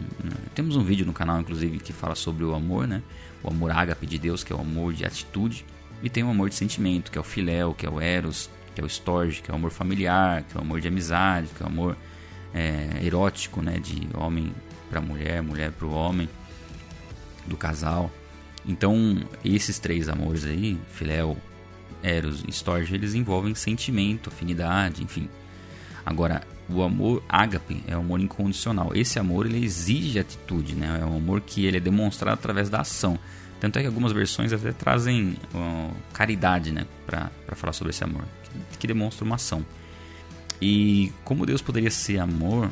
temos 0.56 0.78
um 0.78 0.84
vídeo 0.84 1.06
no 1.06 1.12
canal, 1.12 1.42
inclusive, 1.42 1.80
que 1.80 1.92
fala 1.92 2.16
sobre 2.16 2.46
o 2.46 2.56
amor, 2.56 2.88
né? 2.88 3.04
O 3.44 3.50
amor 3.50 3.72
ágape 3.72 4.08
de 4.08 4.18
Deus, 4.18 4.42
que 4.42 4.54
é 4.54 4.56
o 4.56 4.62
amor 4.62 4.94
de 4.94 5.06
atitude, 5.06 5.66
e 6.02 6.10
tem 6.10 6.24
o 6.24 6.30
amor 6.30 6.48
de 6.48 6.56
sentimento, 6.56 7.12
que 7.12 7.18
é 7.18 7.22
o 7.22 7.26
filéu, 7.26 7.74
que 7.74 7.86
é 7.86 7.90
o 7.90 8.00
eros, 8.00 8.50
que 8.74 8.80
é 8.80 8.84
o 8.84 8.88
storge, 8.88 9.42
que 9.42 9.52
é 9.52 9.54
o 9.54 9.58
amor 9.58 9.72
familiar, 9.72 10.44
que 10.44 10.56
é 10.56 10.60
o 10.60 10.64
amor 10.64 10.80
de 10.80 10.88
amizade, 10.88 11.50
que 11.56 11.62
é 11.62 11.66
o 11.66 11.70
amor 11.70 11.98
é, 12.54 13.02
erótico, 13.04 13.62
né? 13.62 13.80
De 13.80 14.08
homem 14.14 14.54
para 14.90 15.02
mulher, 15.02 15.42
mulher 15.42 15.72
para 15.72 15.86
o 15.86 15.92
homem, 15.92 16.30
do 17.46 17.58
casal. 17.58 18.12
Então, 18.66 19.18
esses 19.44 19.80
três 19.80 20.10
amores 20.10 20.44
aí, 20.44 20.78
Filéu, 20.92 21.38
Eros 22.04 22.44
e 22.48 22.52
Storge, 22.52 22.94
eles 22.94 23.14
envolvem 23.14 23.56
sentimento, 23.56 24.30
afinidade, 24.30 25.04
enfim. 25.04 25.30
Agora, 26.06 26.42
o 26.70 26.84
amor 26.84 27.24
ágape 27.30 27.84
é 27.88 27.96
o 27.96 28.00
amor 28.00 28.20
incondicional. 28.20 28.92
Esse 28.94 29.20
amor 29.20 29.46
ele 29.46 29.64
exige 29.64 30.20
atitude, 30.20 30.76
né? 30.76 31.00
É 31.02 31.06
um 31.06 31.16
amor 31.16 31.42
que 31.42 31.66
ele 31.66 31.78
é 31.78 31.80
demonstrado 31.80 32.34
através 32.34 32.70
da 32.70 32.82
ação. 32.82 33.18
Tanto 33.60 33.80
é 33.80 33.82
que 33.82 33.88
algumas 33.88 34.12
versões 34.12 34.54
até 34.54 34.72
trazem 34.72 35.36
uh, 35.54 35.92
caridade, 36.14 36.72
né? 36.72 36.86
Para 37.06 37.32
falar 37.56 37.74
sobre 37.74 37.92
esse 37.92 38.04
amor, 38.04 38.24
que, 38.72 38.78
que, 38.80 38.88
demonstra 38.88 39.26
uma 39.26 39.36
ação. 39.36 39.66
E 40.62 41.12
como 41.24 41.46
Deus 41.46 41.62
poderia 41.62 41.90
ser 41.90 42.20
amor 42.20 42.70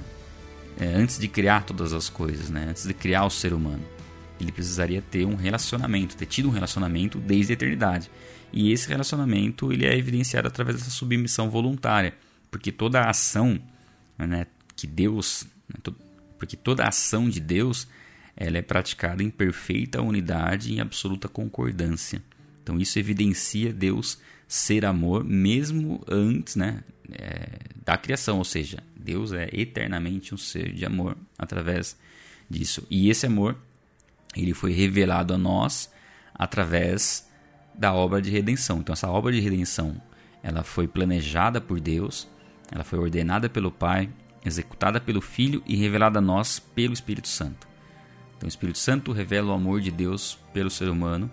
é, 0.79 0.85
antes 0.85 1.17
de 1.17 1.27
criar 1.27 1.63
todas 1.63 1.93
as 1.93 2.09
coisas, 2.09 2.49
né? 2.49 2.67
Antes 2.69 2.85
de 2.85 2.93
criar 2.93 3.25
o 3.25 3.29
ser 3.29 3.53
humano? 3.53 3.83
ele 4.39 4.51
precisaria 4.51 5.01
ter 5.01 5.25
um 5.25 5.35
relacionamento, 5.35 6.15
ter 6.15 6.25
tido 6.25 6.49
um 6.49 6.51
relacionamento 6.51 7.19
desde 7.19 7.53
a 7.53 7.55
eternidade. 7.55 8.09
E 8.51 8.71
esse 8.71 8.87
relacionamento 8.87 9.71
ele 9.71 9.85
é 9.85 9.97
evidenciado 9.97 10.47
através 10.47 10.77
dessa 10.77 10.91
submissão 10.91 11.49
voluntária, 11.49 12.13
porque 12.51 12.71
toda 12.71 13.01
a 13.01 13.09
ação 13.09 13.59
né, 14.17 14.47
que 14.75 14.87
Deus, 14.87 15.45
né, 15.67 15.93
porque 16.37 16.55
toda 16.55 16.87
ação 16.87 17.29
de 17.29 17.39
Deus, 17.39 17.87
ela 18.35 18.57
é 18.57 18.61
praticada 18.61 19.23
em 19.23 19.29
perfeita 19.29 20.01
unidade 20.01 20.73
e 20.73 20.79
absoluta 20.79 21.27
concordância. 21.27 22.21
Então 22.65 22.79
isso 22.79 22.97
evidencia 22.97 23.71
Deus 23.71 24.17
ser 24.47 24.85
amor 24.85 25.23
mesmo 25.23 26.01
antes 26.09 26.55
né, 26.55 26.83
é, 27.11 27.59
da 27.85 27.95
criação, 27.95 28.39
ou 28.39 28.43
seja, 28.43 28.79
Deus 28.95 29.31
é 29.31 29.47
eternamente 29.53 30.33
um 30.33 30.37
ser 30.37 30.73
de 30.73 30.83
amor 30.83 31.15
através 31.37 31.95
disso. 32.49 32.83
E 32.89 33.07
esse 33.07 33.27
amor 33.27 33.55
ele 34.35 34.55
foi 34.55 34.73
revelado 34.73 35.35
a 35.35 35.37
nós 35.37 35.91
através 36.33 37.29
da 37.75 37.93
obra 37.93 38.19
de 38.19 38.31
redenção. 38.31 38.79
Então 38.79 38.93
essa 38.93 39.11
obra 39.11 39.31
de 39.31 39.39
redenção, 39.39 40.01
ela 40.41 40.63
foi 40.63 40.87
planejada 40.87 41.61
por 41.61 41.79
Deus, 41.79 42.27
ela 42.71 42.83
foi 42.83 42.97
ordenada 42.97 43.47
pelo 43.47 43.71
Pai, 43.71 44.09
executada 44.43 44.99
pelo 44.99 45.21
Filho 45.21 45.61
e 45.67 45.75
revelada 45.75 46.17
a 46.17 46.21
nós 46.21 46.57
pelo 46.57 46.93
Espírito 46.93 47.27
Santo. 47.27 47.67
Então 48.35 48.47
o 48.47 48.49
Espírito 48.49 48.79
Santo 48.79 49.11
revela 49.11 49.51
o 49.51 49.53
amor 49.53 49.81
de 49.81 49.91
Deus 49.91 50.39
pelo 50.51 50.71
ser 50.71 50.89
humano, 50.89 51.29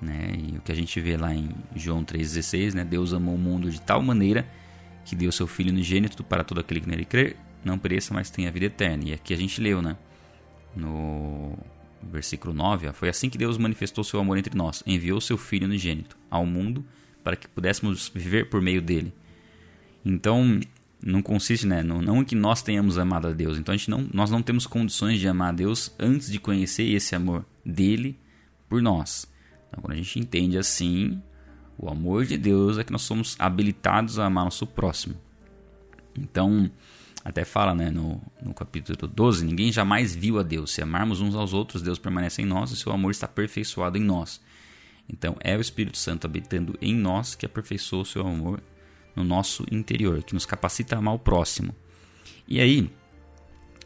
né? 0.00 0.32
E 0.36 0.56
o 0.56 0.60
que 0.60 0.72
a 0.72 0.74
gente 0.74 1.00
vê 1.00 1.16
lá 1.16 1.34
em 1.34 1.50
João 1.74 2.04
3:16, 2.04 2.74
né? 2.74 2.84
Deus 2.84 3.12
amou 3.12 3.34
o 3.34 3.38
mundo 3.38 3.70
de 3.70 3.80
tal 3.80 4.02
maneira 4.02 4.46
que 5.04 5.14
deu 5.14 5.30
seu 5.30 5.46
filho 5.46 5.70
unigênito 5.70 6.24
para 6.24 6.42
todo 6.42 6.60
aquele 6.60 6.80
que 6.80 6.88
nele 6.88 7.04
crer, 7.04 7.36
não 7.64 7.78
pereça, 7.78 8.12
mas 8.12 8.28
tenha 8.28 8.50
vida 8.50 8.66
eterna. 8.66 9.04
E 9.06 9.12
aqui 9.12 9.32
a 9.32 9.36
gente 9.36 9.60
leu, 9.60 9.80
né? 9.80 9.96
No 10.74 11.56
versículo 12.02 12.52
9, 12.52 12.92
foi 12.92 13.08
assim 13.08 13.30
que 13.30 13.38
Deus 13.38 13.56
manifestou 13.58 14.04
seu 14.04 14.20
amor 14.20 14.38
entre 14.38 14.56
nós, 14.56 14.82
enviou 14.86 15.20
seu 15.20 15.36
Filho 15.36 15.66
unigênito 15.66 16.16
ao 16.30 16.46
mundo 16.46 16.84
para 17.24 17.34
que 17.34 17.48
pudéssemos 17.48 18.10
viver 18.14 18.48
por 18.48 18.60
meio 18.62 18.80
dele. 18.80 19.12
Então, 20.04 20.60
não 21.02 21.20
consiste, 21.20 21.66
né, 21.66 21.82
não, 21.82 22.00
não 22.00 22.20
em 22.20 22.24
que 22.24 22.36
nós 22.36 22.62
tenhamos 22.62 22.98
amado 22.98 23.28
a 23.28 23.32
Deus. 23.32 23.58
Então, 23.58 23.74
a 23.74 23.76
gente 23.76 23.90
não, 23.90 24.08
nós 24.12 24.30
não 24.30 24.42
temos 24.42 24.66
condições 24.66 25.18
de 25.18 25.26
amar 25.26 25.48
a 25.48 25.56
Deus 25.56 25.92
antes 25.98 26.30
de 26.30 26.38
conhecer 26.38 26.84
esse 26.84 27.14
amor 27.16 27.44
dele 27.64 28.16
por 28.68 28.80
nós. 28.80 29.28
Então, 29.76 29.82
quando 29.82 29.92
a 29.92 29.96
gente 29.96 30.18
entende 30.18 30.56
assim, 30.56 31.20
O 31.78 31.90
amor 31.90 32.24
de 32.24 32.38
Deus 32.38 32.78
é 32.78 32.84
que 32.84 32.90
nós 32.90 33.02
somos 33.02 33.36
habilitados 33.38 34.18
a 34.18 34.24
amar 34.24 34.44
nosso 34.44 34.66
próximo. 34.66 35.14
Então, 36.18 36.70
até 37.22 37.44
fala 37.44 37.74
né, 37.74 37.90
no, 37.90 38.18
no 38.42 38.54
capítulo 38.54 38.96
12: 39.06 39.44
ninguém 39.44 39.70
jamais 39.70 40.14
viu 40.14 40.38
a 40.38 40.42
Deus. 40.42 40.72
Se 40.72 40.80
amarmos 40.80 41.20
uns 41.20 41.34
aos 41.34 41.52
outros, 41.52 41.82
Deus 41.82 41.98
permanece 41.98 42.40
em 42.40 42.46
nós 42.46 42.70
e 42.70 42.76
seu 42.76 42.92
amor 42.92 43.10
está 43.10 43.26
aperfeiçoado 43.26 43.98
em 43.98 44.02
nós. 44.02 44.40
Então, 45.06 45.36
é 45.40 45.54
o 45.54 45.60
Espírito 45.60 45.98
Santo 45.98 46.26
habitando 46.26 46.78
em 46.80 46.94
nós 46.94 47.34
que 47.34 47.44
aperfeiçoa 47.44 48.00
o 48.00 48.06
seu 48.06 48.26
amor 48.26 48.62
no 49.14 49.22
nosso 49.22 49.66
interior, 49.70 50.22
que 50.22 50.32
nos 50.32 50.46
capacita 50.46 50.96
a 50.96 50.98
amar 50.98 51.14
o 51.14 51.18
próximo. 51.18 51.74
E 52.48 52.58
aí, 52.58 52.90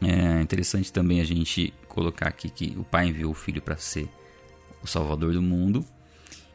é 0.01 0.41
interessante 0.41 0.93
também 0.93 1.19
a 1.19 1.25
gente 1.25 1.73
colocar 1.89 2.29
aqui 2.29 2.49
que 2.49 2.73
o 2.77 2.85
Pai 2.85 3.07
enviou 3.07 3.31
o 3.31 3.35
Filho 3.35 3.61
para 3.61 3.75
ser 3.75 4.09
o 4.83 4.87
Salvador 4.87 5.33
do 5.33 5.41
mundo. 5.41 5.85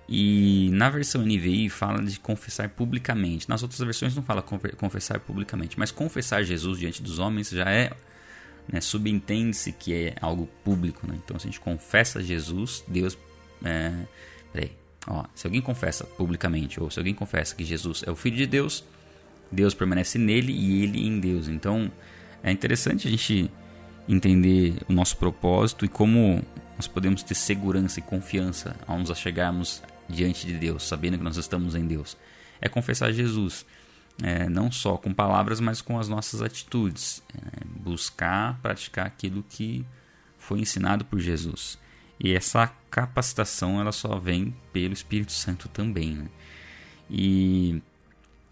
E 0.09 0.71
na 0.73 0.88
versão 0.88 1.23
NVI 1.23 1.68
fala 1.68 2.02
de 2.02 2.18
confessar 2.21 2.68
publicamente. 2.68 3.49
Nas 3.49 3.62
outras 3.62 3.80
versões 3.80 4.14
não 4.14 4.23
fala 4.23 4.42
confessar 4.42 5.18
publicamente, 5.18 5.78
mas 5.78 5.90
confessar 5.90 6.45
Jesus 6.45 6.78
diante 6.78 7.02
dos 7.02 7.18
homens 7.18 7.50
já 7.50 7.68
é, 7.68 7.92
né, 8.68 8.80
subentende-se 8.80 9.73
que 9.73 9.92
é 9.92 10.14
algo 10.21 10.49
público. 10.64 11.06
Né? 11.06 11.18
Então, 11.25 11.38
se 11.38 11.47
a 11.47 11.50
gente 11.50 11.61
confessa 11.61 12.23
Jesus, 12.23 12.85
Deus. 12.87 13.18
É, 13.64 13.92
peraí, 14.52 14.73
ó, 15.09 15.25
se 15.35 15.47
alguém 15.47 15.61
confessa 15.61 16.04
publicamente, 16.04 16.80
ou 16.80 16.90
se 16.90 17.00
alguém 17.00 17.14
confessa 17.14 17.54
que 17.54 17.64
Jesus 17.64 18.04
é 18.06 18.11
o 18.11 18.14
Filho 18.14 18.37
de 18.37 18.47
Deus, 18.47 18.85
Deus 19.50 19.75
permanece 19.75 20.18
nele 20.18 20.52
e 20.52 20.85
ele 20.85 21.04
em 21.04 21.18
Deus. 21.18 21.49
Então, 21.49 21.90
é 22.45 22.52
interessante 22.52 23.09
a 23.09 23.11
gente 23.11 23.50
entender 24.09 24.75
o 24.88 24.92
nosso 24.92 25.16
propósito 25.16 25.85
e 25.85 25.88
como 25.88 26.42
nós 26.76 26.87
podemos 26.87 27.23
ter 27.23 27.35
segurança 27.35 27.99
e 27.99 28.02
confiança 28.02 28.76
ao 28.87 28.99
nos 28.99 29.11
achegarmos 29.11 29.83
diante 30.09 30.47
de 30.47 30.54
Deus, 30.54 30.83
sabendo 30.83 31.18
que 31.18 31.25
nós 31.25 31.37
estamos 31.37 31.75
em 31.75 31.87
Deus. 31.87 32.16
É 32.61 32.68
confessar 32.68 33.12
Jesus, 33.12 33.66
é, 34.23 34.49
não 34.49 34.71
só 34.71 34.97
com 34.97 35.12
palavras, 35.12 35.61
mas 35.61 35.80
com 35.80 35.99
as 35.99 36.09
nossas 36.09 36.42
atitudes. 36.42 37.23
É, 37.35 37.64
buscar 37.66 38.59
praticar 38.61 39.06
aquilo 39.06 39.45
que 39.49 39.85
foi 40.38 40.61
ensinado 40.61 41.04
por 41.04 41.18
Jesus. 41.18 41.78
E 42.18 42.33
essa 42.33 42.68
capacitação 42.90 43.80
ela 43.80 43.92
só 43.92 44.18
vem 44.18 44.54
pelo 44.73 44.95
Espírito 44.95 45.33
Santo 45.33 45.68
também. 45.68 46.14
Né? 46.14 46.28
E, 47.11 47.83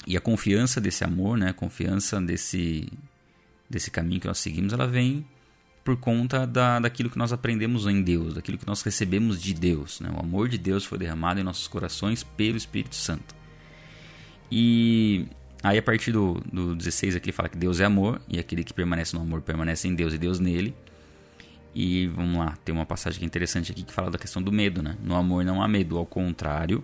e 0.06 0.16
a 0.16 0.20
confiança 0.20 0.80
desse 0.80 1.04
amor, 1.04 1.38
né? 1.38 1.50
a 1.50 1.54
confiança 1.54 2.20
desse, 2.20 2.90
desse 3.68 3.90
caminho 3.90 4.20
que 4.20 4.26
nós 4.26 4.38
seguimos, 4.38 4.72
ela 4.72 4.86
vem 4.86 5.26
por 5.84 5.96
conta 5.96 6.46
da, 6.46 6.80
daquilo 6.80 7.10
que 7.10 7.18
nós 7.18 7.32
aprendemos 7.32 7.86
em 7.86 8.02
Deus, 8.02 8.34
daquilo 8.34 8.56
que 8.56 8.66
nós 8.66 8.80
recebemos 8.82 9.40
de 9.40 9.52
Deus. 9.52 10.00
Né? 10.00 10.10
O 10.16 10.18
amor 10.18 10.48
de 10.48 10.56
Deus 10.56 10.84
foi 10.84 10.96
derramado 10.96 11.38
em 11.38 11.42
nossos 11.42 11.68
corações 11.68 12.24
pelo 12.24 12.56
Espírito 12.56 12.96
Santo. 12.96 13.34
E 14.50 15.26
aí, 15.62 15.76
a 15.76 15.82
partir 15.82 16.10
do, 16.10 16.42
do 16.50 16.74
16 16.74 17.14
aqui, 17.14 17.30
fala 17.30 17.50
que 17.50 17.58
Deus 17.58 17.80
é 17.80 17.84
amor, 17.84 18.20
e 18.26 18.38
aquele 18.38 18.64
que 18.64 18.72
permanece 18.72 19.14
no 19.14 19.22
amor 19.22 19.42
permanece 19.42 19.86
em 19.86 19.94
Deus 19.94 20.14
e 20.14 20.18
Deus 20.18 20.40
nele. 20.40 20.74
E 21.74 22.06
vamos 22.06 22.38
lá, 22.38 22.56
tem 22.64 22.74
uma 22.74 22.86
passagem 22.86 23.22
é 23.22 23.26
interessante 23.26 23.72
aqui 23.72 23.82
que 23.82 23.92
fala 23.92 24.10
da 24.10 24.16
questão 24.16 24.40
do 24.40 24.50
medo. 24.50 24.82
Né? 24.82 24.96
No 25.02 25.14
amor 25.14 25.44
não 25.44 25.62
há 25.62 25.68
medo, 25.68 25.98
ao 25.98 26.06
contrário, 26.06 26.82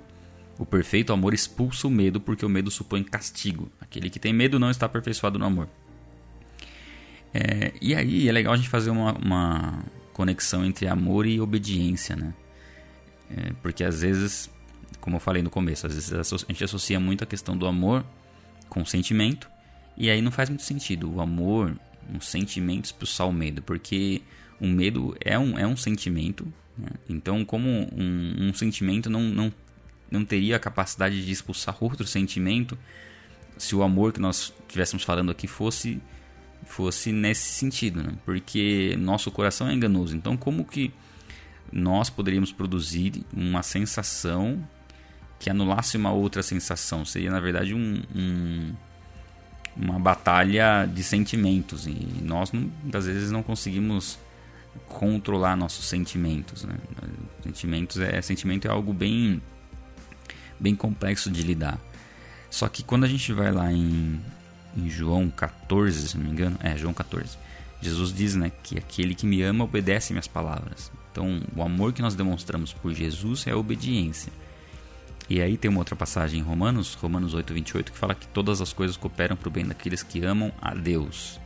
o 0.59 0.67
perfeito 0.67 1.11
amor 1.11 1.33
expulsa 1.33 1.87
o 1.87 1.91
medo, 1.91 2.21
porque 2.21 2.45
o 2.45 2.49
medo 2.49 2.71
supõe 2.71 3.03
castigo. 3.03 3.71
Aquele 3.81 4.11
que 4.11 4.19
tem 4.19 4.33
medo 4.33 4.59
não 4.59 4.71
está 4.71 4.85
aperfeiçoado 4.85 5.39
no 5.39 5.47
amor. 5.47 5.69
É, 7.33 7.73
e 7.81 7.95
aí 7.95 8.29
é 8.29 8.33
legal 8.33 8.53
a 8.53 8.57
gente 8.57 8.69
fazer 8.69 8.91
uma, 8.91 9.13
uma 9.13 9.85
conexão 10.13 10.65
entre 10.65 10.87
amor 10.87 11.27
e 11.27 11.41
obediência, 11.41 12.17
né? 12.17 12.35
É, 13.31 13.53
porque 13.63 13.85
às 13.85 14.03
vezes, 14.03 14.51
como 15.01 15.17
eu 15.17 15.21
falei 15.21 15.43
no 15.43 15.51
começo, 15.51 15.87
às 15.87 15.95
vezes 15.95 16.13
a 16.13 16.37
gente 16.49 16.65
associa 16.65 16.99
muito 16.99 17.23
a 17.23 17.27
questão 17.27 17.57
do 17.57 17.67
amor 17.67 18.05
com 18.69 18.85
sentimento, 18.85 19.49
e 19.97 20.11
aí 20.11 20.21
não 20.21 20.33
faz 20.33 20.49
muito 20.49 20.63
sentido. 20.63 21.13
O 21.13 21.21
amor, 21.21 21.77
um 22.13 22.21
sentimento 22.21 22.87
expulsar 22.87 23.29
o 23.29 23.33
medo, 23.33 23.63
porque 23.63 24.23
o 24.61 24.67
medo 24.67 25.17
é 25.21 25.39
um, 25.39 25.59
é 25.59 25.67
um 25.67 25.77
sentimento, 25.77 26.53
né? 26.77 26.89
então 27.09 27.45
como 27.45 27.69
um, 27.69 28.49
um 28.49 28.55
sentimento 28.55 29.09
não, 29.09 29.23
não, 29.23 29.53
não 30.11 30.25
teria 30.25 30.57
a 30.57 30.59
capacidade 30.59 31.25
de 31.25 31.31
expulsar 31.31 31.77
outro 31.81 32.07
sentimento 32.07 32.79
se 33.57 33.75
o 33.77 33.83
amor 33.83 34.13
que 34.13 34.21
nós 34.21 34.53
estivéssemos 34.67 35.05
falando 35.05 35.31
aqui 35.31 35.47
fosse 35.47 36.01
fosse 36.71 37.11
nesse 37.11 37.53
sentido, 37.53 38.03
né? 38.03 38.13
porque 38.25 38.97
nosso 38.99 39.31
coração 39.31 39.69
é 39.69 39.75
enganoso. 39.75 40.17
Então, 40.17 40.37
como 40.37 40.65
que 40.65 40.93
nós 41.73 42.09
poderíamos 42.09 42.53
produzir 42.53 43.25
uma 43.35 43.63
sensação 43.63 44.67
que 45.39 45.51
anulasse 45.51 45.97
uma 45.97 46.13
outra 46.13 46.43
sensação? 46.43 47.05
Seria, 47.05 47.31
na 47.31 47.41
verdade, 47.41 47.75
um, 47.75 48.03
um, 48.15 48.73
uma 49.77 49.99
batalha 49.99 50.87
de 50.87 51.03
sentimentos 51.03 51.89
e 51.89 52.07
nós, 52.23 52.53
muitas 52.53 53.07
vezes, 53.07 53.33
não 53.33 53.43
conseguimos 53.43 54.17
controlar 54.87 55.57
nossos 55.57 55.87
sentimentos. 55.87 56.63
Né? 56.63 56.77
Sentimentos 57.43 57.99
é, 57.99 58.23
sentimento 58.23 58.69
é 58.69 58.71
algo 58.71 58.93
bem, 58.93 59.43
bem 60.59 60.77
complexo 60.77 61.31
de 61.33 61.43
lidar. 61.43 61.81
Só 62.49 62.69
que 62.69 62.85
quando 62.85 63.05
a 63.05 63.09
gente 63.09 63.33
vai 63.33 63.51
lá 63.51 63.73
em 63.73 64.21
em 64.77 64.89
João 64.89 65.31
14, 65.31 66.09
se 66.09 66.17
não 66.17 66.25
me 66.25 66.31
engano, 66.31 66.57
é 66.63 66.77
João 66.77 66.95
14. 66.95 67.37
Jesus 67.81 68.13
diz, 68.13 68.35
né, 68.35 68.53
que 68.63 68.77
aquele 68.77 69.15
que 69.15 69.27
me 69.27 69.43
ama 69.43 69.65
obedece 69.65 70.13
minhas 70.13 70.29
palavras. 70.29 70.93
Então, 71.11 71.41
o 71.57 71.63
amor 71.63 71.93
que 71.93 72.03
nós 72.03 72.15
demonstramos 72.15 72.73
por 72.73 72.93
Jesus 72.93 73.47
é 73.47 73.53
a 73.53 73.57
obediência. 73.57 74.33
E 75.29 75.41
aí 75.41 75.57
tem 75.57 75.71
uma 75.71 75.79
outra 75.79 75.97
passagem 75.97 76.41
em 76.41 76.43
Romanos, 76.43 76.95
Romanos 76.95 77.35
8, 77.35 77.55
28, 77.55 77.93
que 77.93 77.99
fala 77.99 78.15
que 78.15 78.27
todas 78.27 78.61
as 78.61 78.73
coisas 78.73 78.97
cooperam 78.97 79.37
para 79.37 79.49
o 79.49 79.51
bem 79.51 79.65
daqueles 79.65 80.03
que 80.03 80.25
amam 80.25 80.53
a 80.61 80.75
Deus. 80.75 81.41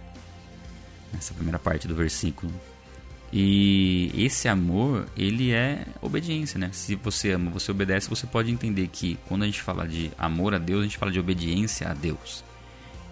Essa 1.16 1.35
primeira 1.35 1.59
parte 1.59 1.87
do 1.87 1.95
versículo. 1.95 2.52
E 3.33 4.11
esse 4.16 4.49
amor, 4.49 5.07
ele 5.16 5.52
é 5.52 5.87
obediência, 6.00 6.59
né? 6.59 6.71
Se 6.73 6.95
você 6.95 7.33
ama, 7.33 7.50
você 7.50 7.71
obedece, 7.71 8.09
você 8.09 8.26
pode 8.26 8.50
entender 8.50 8.88
que 8.88 9.19
quando 9.26 9.43
a 9.43 9.47
gente 9.47 9.61
fala 9.61 9.87
de 9.87 10.11
amor 10.16 10.54
a 10.54 10.59
Deus, 10.59 10.81
a 10.81 10.85
gente 10.85 10.97
fala 10.97 11.12
de 11.12 11.21
obediência 11.21 11.88
a 11.88 11.95
Deus. 11.95 12.45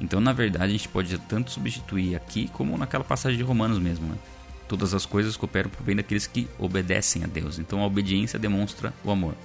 Então, 0.02 0.20
na 0.20 0.32
verdade, 0.32 0.64
a 0.64 0.68
gente 0.68 0.88
pode 0.88 1.16
tanto 1.16 1.52
substituir 1.52 2.16
aqui 2.16 2.48
como 2.48 2.76
naquela 2.76 3.04
passagem 3.04 3.38
de 3.38 3.44
Romanos 3.44 3.78
mesmo. 3.78 4.08
Né? 4.08 4.18
Todas 4.68 4.94
as 4.94 5.06
coisas 5.06 5.36
cooperam 5.36 5.70
para 5.70 5.80
o 5.80 5.84
bem 5.84 5.94
daqueles 5.94 6.26
que 6.26 6.48
obedecem 6.58 7.22
a 7.22 7.28
Deus. 7.28 7.60
Então, 7.60 7.80
a 7.80 7.86
obediência 7.86 8.36
demonstra 8.36 8.92
o 9.04 9.12
amor, 9.12 9.36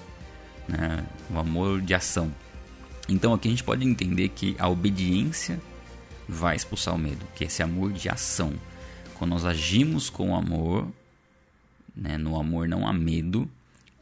né? 0.68 1.06
o 1.30 1.38
amor 1.38 1.80
de 1.80 1.94
ação. 1.94 2.34
Então, 3.08 3.36
aqui 3.36 3.48
a 3.48 3.52
gente 3.52 3.64
pode 3.64 3.88
entender 3.88 4.30
que 4.30 4.56
a 4.58 4.68
obediência 4.68 5.62
vai 6.28 6.56
expulsar 6.56 6.96
o 6.96 6.98
medo, 6.98 7.24
que 7.36 7.44
é 7.44 7.48
esse 7.48 7.62
amor 7.62 7.94
de 7.94 8.10
ação. 8.10 8.52
Quando 9.14 9.32
nós 9.32 9.46
agimos 9.46 10.10
com 10.10 10.36
amor, 10.36 10.88
né? 11.96 12.18
no 12.18 12.36
amor 12.36 12.68
não 12.68 12.88
há 12.88 12.92
medo, 12.92 13.48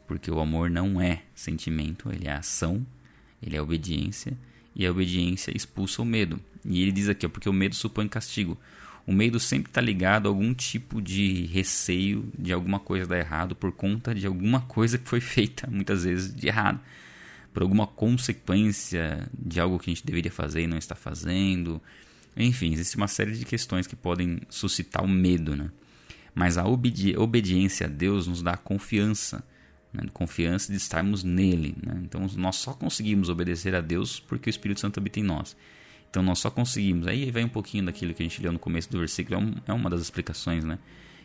porque 0.06 0.30
o 0.30 0.40
amor 0.40 0.70
não 0.70 0.98
é 1.02 1.20
sentimento, 1.34 2.10
ele 2.10 2.26
é 2.26 2.32
ação, 2.32 2.84
ele 3.42 3.56
é 3.56 3.60
obediência 3.60 4.32
e 4.76 4.86
a 4.86 4.90
obediência 4.90 5.56
expulsa 5.56 6.02
o 6.02 6.04
medo. 6.04 6.38
E 6.62 6.82
ele 6.82 6.92
diz 6.92 7.08
aqui, 7.08 7.24
ó, 7.24 7.28
porque 7.30 7.48
o 7.48 7.52
medo 7.52 7.74
supõe 7.74 8.06
castigo. 8.06 8.58
O 9.06 9.12
medo 9.12 9.40
sempre 9.40 9.70
está 9.70 9.80
ligado 9.80 10.26
a 10.26 10.28
algum 10.28 10.52
tipo 10.52 11.00
de 11.00 11.46
receio 11.46 12.30
de 12.38 12.52
alguma 12.52 12.78
coisa 12.78 13.06
dar 13.06 13.18
errado 13.18 13.56
por 13.56 13.72
conta 13.72 14.14
de 14.14 14.26
alguma 14.26 14.60
coisa 14.60 14.98
que 14.98 15.08
foi 15.08 15.20
feita, 15.20 15.66
muitas 15.70 16.04
vezes, 16.04 16.34
de 16.34 16.46
errado. 16.46 16.78
Por 17.54 17.62
alguma 17.62 17.86
consequência 17.86 19.26
de 19.32 19.58
algo 19.58 19.78
que 19.78 19.88
a 19.88 19.94
gente 19.94 20.04
deveria 20.04 20.30
fazer 20.30 20.62
e 20.62 20.66
não 20.66 20.76
está 20.76 20.94
fazendo. 20.94 21.80
Enfim, 22.36 22.74
existe 22.74 22.96
uma 22.96 23.08
série 23.08 23.32
de 23.32 23.46
questões 23.46 23.86
que 23.86 23.96
podem 23.96 24.40
suscitar 24.50 25.02
o 25.02 25.08
medo, 25.08 25.56
né? 25.56 25.70
Mas 26.34 26.58
a 26.58 26.66
obedi 26.66 27.16
obediência 27.16 27.86
a 27.86 27.88
Deus 27.88 28.26
nos 28.26 28.42
dá 28.42 28.58
confiança 28.58 29.42
né, 29.92 30.04
confiança 30.12 30.70
de 30.70 30.78
estarmos 30.78 31.22
nele. 31.22 31.74
Né? 31.84 32.00
Então 32.04 32.26
nós 32.36 32.56
só 32.56 32.72
conseguimos 32.72 33.28
obedecer 33.28 33.74
a 33.74 33.80
Deus 33.80 34.20
porque 34.20 34.48
o 34.48 34.50
Espírito 34.50 34.80
Santo 34.80 34.98
habita 34.98 35.20
em 35.20 35.22
nós. 35.22 35.56
Então 36.10 36.22
nós 36.22 36.38
só 36.38 36.50
conseguimos. 36.50 37.06
Aí 37.06 37.30
vem 37.30 37.44
um 37.44 37.48
pouquinho 37.48 37.84
daquilo 37.84 38.14
que 38.14 38.22
a 38.22 38.26
gente 38.26 38.40
leu 38.40 38.52
no 38.52 38.58
começo 38.58 38.90
do 38.90 38.98
versículo, 38.98 39.38
é, 39.66 39.70
é 39.70 39.72
uma 39.72 39.90
das 39.90 40.00
explicações, 40.00 40.64
né? 40.64 40.78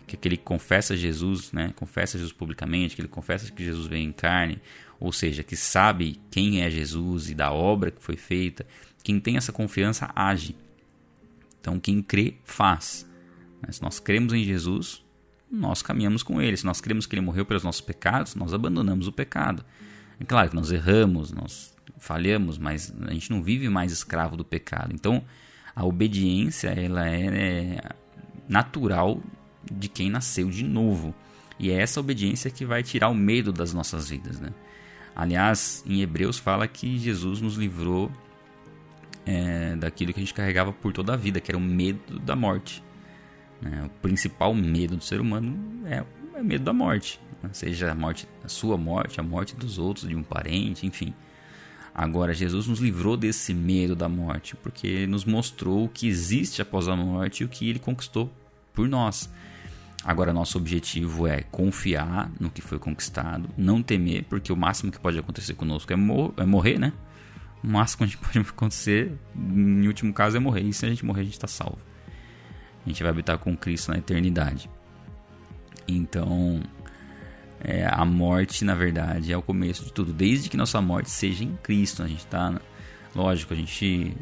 Que 0.08 0.16
aquele 0.16 0.36
que 0.36 0.44
confessa 0.44 0.98
Jesus, 0.98 1.52
né? 1.52 1.72
Confessa 1.76 2.18
Jesus 2.18 2.34
publicamente, 2.34 2.96
que 2.96 3.02
ele 3.02 3.08
confessa 3.08 3.50
que 3.52 3.64
Jesus 3.64 3.88
veio 3.88 4.04
em 4.04 4.12
carne, 4.12 4.60
ou 5.00 5.12
seja, 5.12 5.44
que 5.44 5.56
sabe 5.56 6.20
quem 6.30 6.62
é 6.62 6.70
Jesus 6.70 7.30
e 7.30 7.36
da 7.36 7.52
obra 7.52 7.92
que 7.92 8.02
foi 8.02 8.18
feita. 8.18 8.66
Quem 9.04 9.20
tem 9.20 9.38
essa 9.38 9.52
confiança 9.52 10.12
age. 10.16 10.56
Então 11.60 11.80
quem 11.80 12.02
crê 12.02 12.36
faz. 12.44 13.08
Né? 13.62 13.72
Se 13.72 13.82
nós 13.82 14.00
cremos 14.00 14.34
em 14.34 14.44
Jesus, 14.44 15.04
nós 15.52 15.82
caminhamos 15.82 16.24
com 16.24 16.42
Ele. 16.42 16.56
Se 16.56 16.66
nós 16.66 16.80
cremos 16.80 17.06
que 17.06 17.16
Ele 17.16 17.22
morreu 17.22 17.46
pelos 17.46 17.64
nossos 17.64 17.82
pecados, 17.82 18.36
nós 18.36 18.54
abandonamos 18.54 19.08
o 19.08 19.12
pecado. 19.12 19.66
É 20.20 20.24
claro 20.24 20.50
que 20.50 20.56
nós 20.56 20.72
erramos, 20.72 21.32
nós 21.32 21.76
falhamos, 21.98 22.58
mas 22.58 22.94
a 23.02 23.12
gente 23.12 23.30
não 23.30 23.44
vive 23.44 23.68
mais 23.70 23.92
escravo 23.92 24.38
do 24.38 24.46
pecado. 24.46 24.94
Então, 24.94 25.24
a 25.76 25.86
obediência 25.86 26.70
ela 26.70 27.08
é, 27.08 27.26
é 27.26 27.82
natural 28.48 29.22
de 29.72 29.88
quem 29.88 30.10
nasceu 30.10 30.50
de 30.50 30.64
novo. 30.64 31.14
E 31.60 31.70
é 31.70 31.76
essa 31.76 32.00
obediência 32.00 32.50
que 32.50 32.66
vai 32.66 32.82
tirar 32.82 33.10
o 33.10 33.16
medo 33.16 33.52
das 33.52 33.74
nossas 33.74 34.10
vidas. 34.10 34.40
Né? 34.40 34.50
Aliás, 35.16 35.84
em 35.86 36.02
Hebreus 36.02 36.38
fala 36.40 36.68
que 36.68 36.98
Jesus 36.98 37.42
nos 37.42 37.56
livrou 37.56 38.12
é, 39.26 39.76
daquilo 39.76 40.14
que 40.14 40.20
a 40.20 40.24
gente 40.24 40.34
carregava 40.34 40.74
por 40.74 40.92
toda 40.94 41.14
a 41.14 41.18
vida, 41.18 41.40
que 41.40 41.52
era 41.52 41.58
o 41.58 41.62
medo 41.62 42.20
da 42.20 42.36
morte. 42.36 42.84
Né? 43.62 43.84
O 43.86 43.90
principal 44.02 44.54
medo 44.54 44.98
do 44.98 45.04
ser 45.04 45.22
humano 45.22 45.86
é, 45.86 46.04
é 46.36 46.44
medo 46.44 46.64
da 46.64 46.74
morte, 46.74 47.20
né? 47.44 47.50
seja 47.54 47.92
a 47.92 47.96
morte, 47.96 48.28
a 48.44 48.48
sua 48.48 48.78
morte, 48.78 49.20
a 49.20 49.24
morte 49.24 49.56
dos 49.56 49.78
outros, 49.78 50.08
de 50.08 50.16
um 50.16 50.24
parente, 50.24 50.86
enfim. 50.86 51.14
Agora, 51.94 52.34
Jesus 52.34 52.68
nos 52.68 52.80
livrou 52.80 53.18
desse 53.18 53.54
medo 53.54 53.96
da 53.96 54.08
morte, 54.08 54.56
porque 54.56 55.06
nos 55.08 55.26
mostrou 55.26 55.86
o 55.86 55.90
que 55.90 56.08
existe 56.08 56.62
após 56.62 56.88
a 56.88 56.96
morte 56.96 57.42
e 57.42 57.46
o 57.46 57.50
que 57.50 57.70
ele 57.70 57.80
conquistou 57.80 58.32
por 58.74 58.88
nós. 58.88 59.30
Agora, 60.04 60.34
nosso 60.34 60.58
objetivo 60.58 61.28
é 61.28 61.44
confiar 61.44 62.32
no 62.40 62.50
que 62.50 62.62
foi 62.62 62.80
conquistado, 62.80 63.50
não 63.56 63.84
temer, 63.84 64.24
porque 64.24 64.52
o 64.52 64.56
máximo 64.56 64.92
que 64.92 65.00
pode 65.00 65.20
acontecer 65.20 65.54
conosco 65.54 65.92
é, 65.94 65.96
mor 65.96 66.34
é 66.38 66.46
morrer, 66.46 66.80
né? 66.80 66.94
O 67.64 67.68
máximo 67.68 68.08
que 68.08 68.18
pode 68.18 68.40
acontecer, 68.50 69.12
em 69.36 69.86
último 69.86 70.12
caso, 70.14 70.38
é 70.38 70.40
morrer. 70.40 70.62
E 70.62 70.74
se 70.74 70.86
a 70.86 70.90
gente 70.90 71.06
morrer, 71.06 71.22
a 71.22 71.26
gente 71.26 71.34
está 71.34 71.48
salvo. 71.48 71.78
A 72.86 72.90
gente 72.90 73.02
vai 73.04 73.12
habitar 73.12 73.38
com 73.38 73.56
Cristo 73.56 73.92
na 73.92 73.98
eternidade. 73.98 74.70
Então, 75.88 76.62
é, 77.60 77.86
a 77.86 78.04
morte, 78.04 78.66
na 78.66 78.74
verdade, 78.74 79.32
é 79.32 79.38
o 79.38 79.42
começo 79.42 79.86
de 79.86 79.94
tudo. 79.94 80.12
Desde 80.12 80.50
que 80.50 80.58
nossa 80.58 80.82
morte 80.82 81.10
seja 81.10 81.44
em 81.44 81.56
Cristo. 81.58 82.02
A 82.02 82.08
gente 82.08 82.26
está. 82.26 82.60
Lógico, 83.16 83.54
a 83.54 83.58
gente 83.58 84.16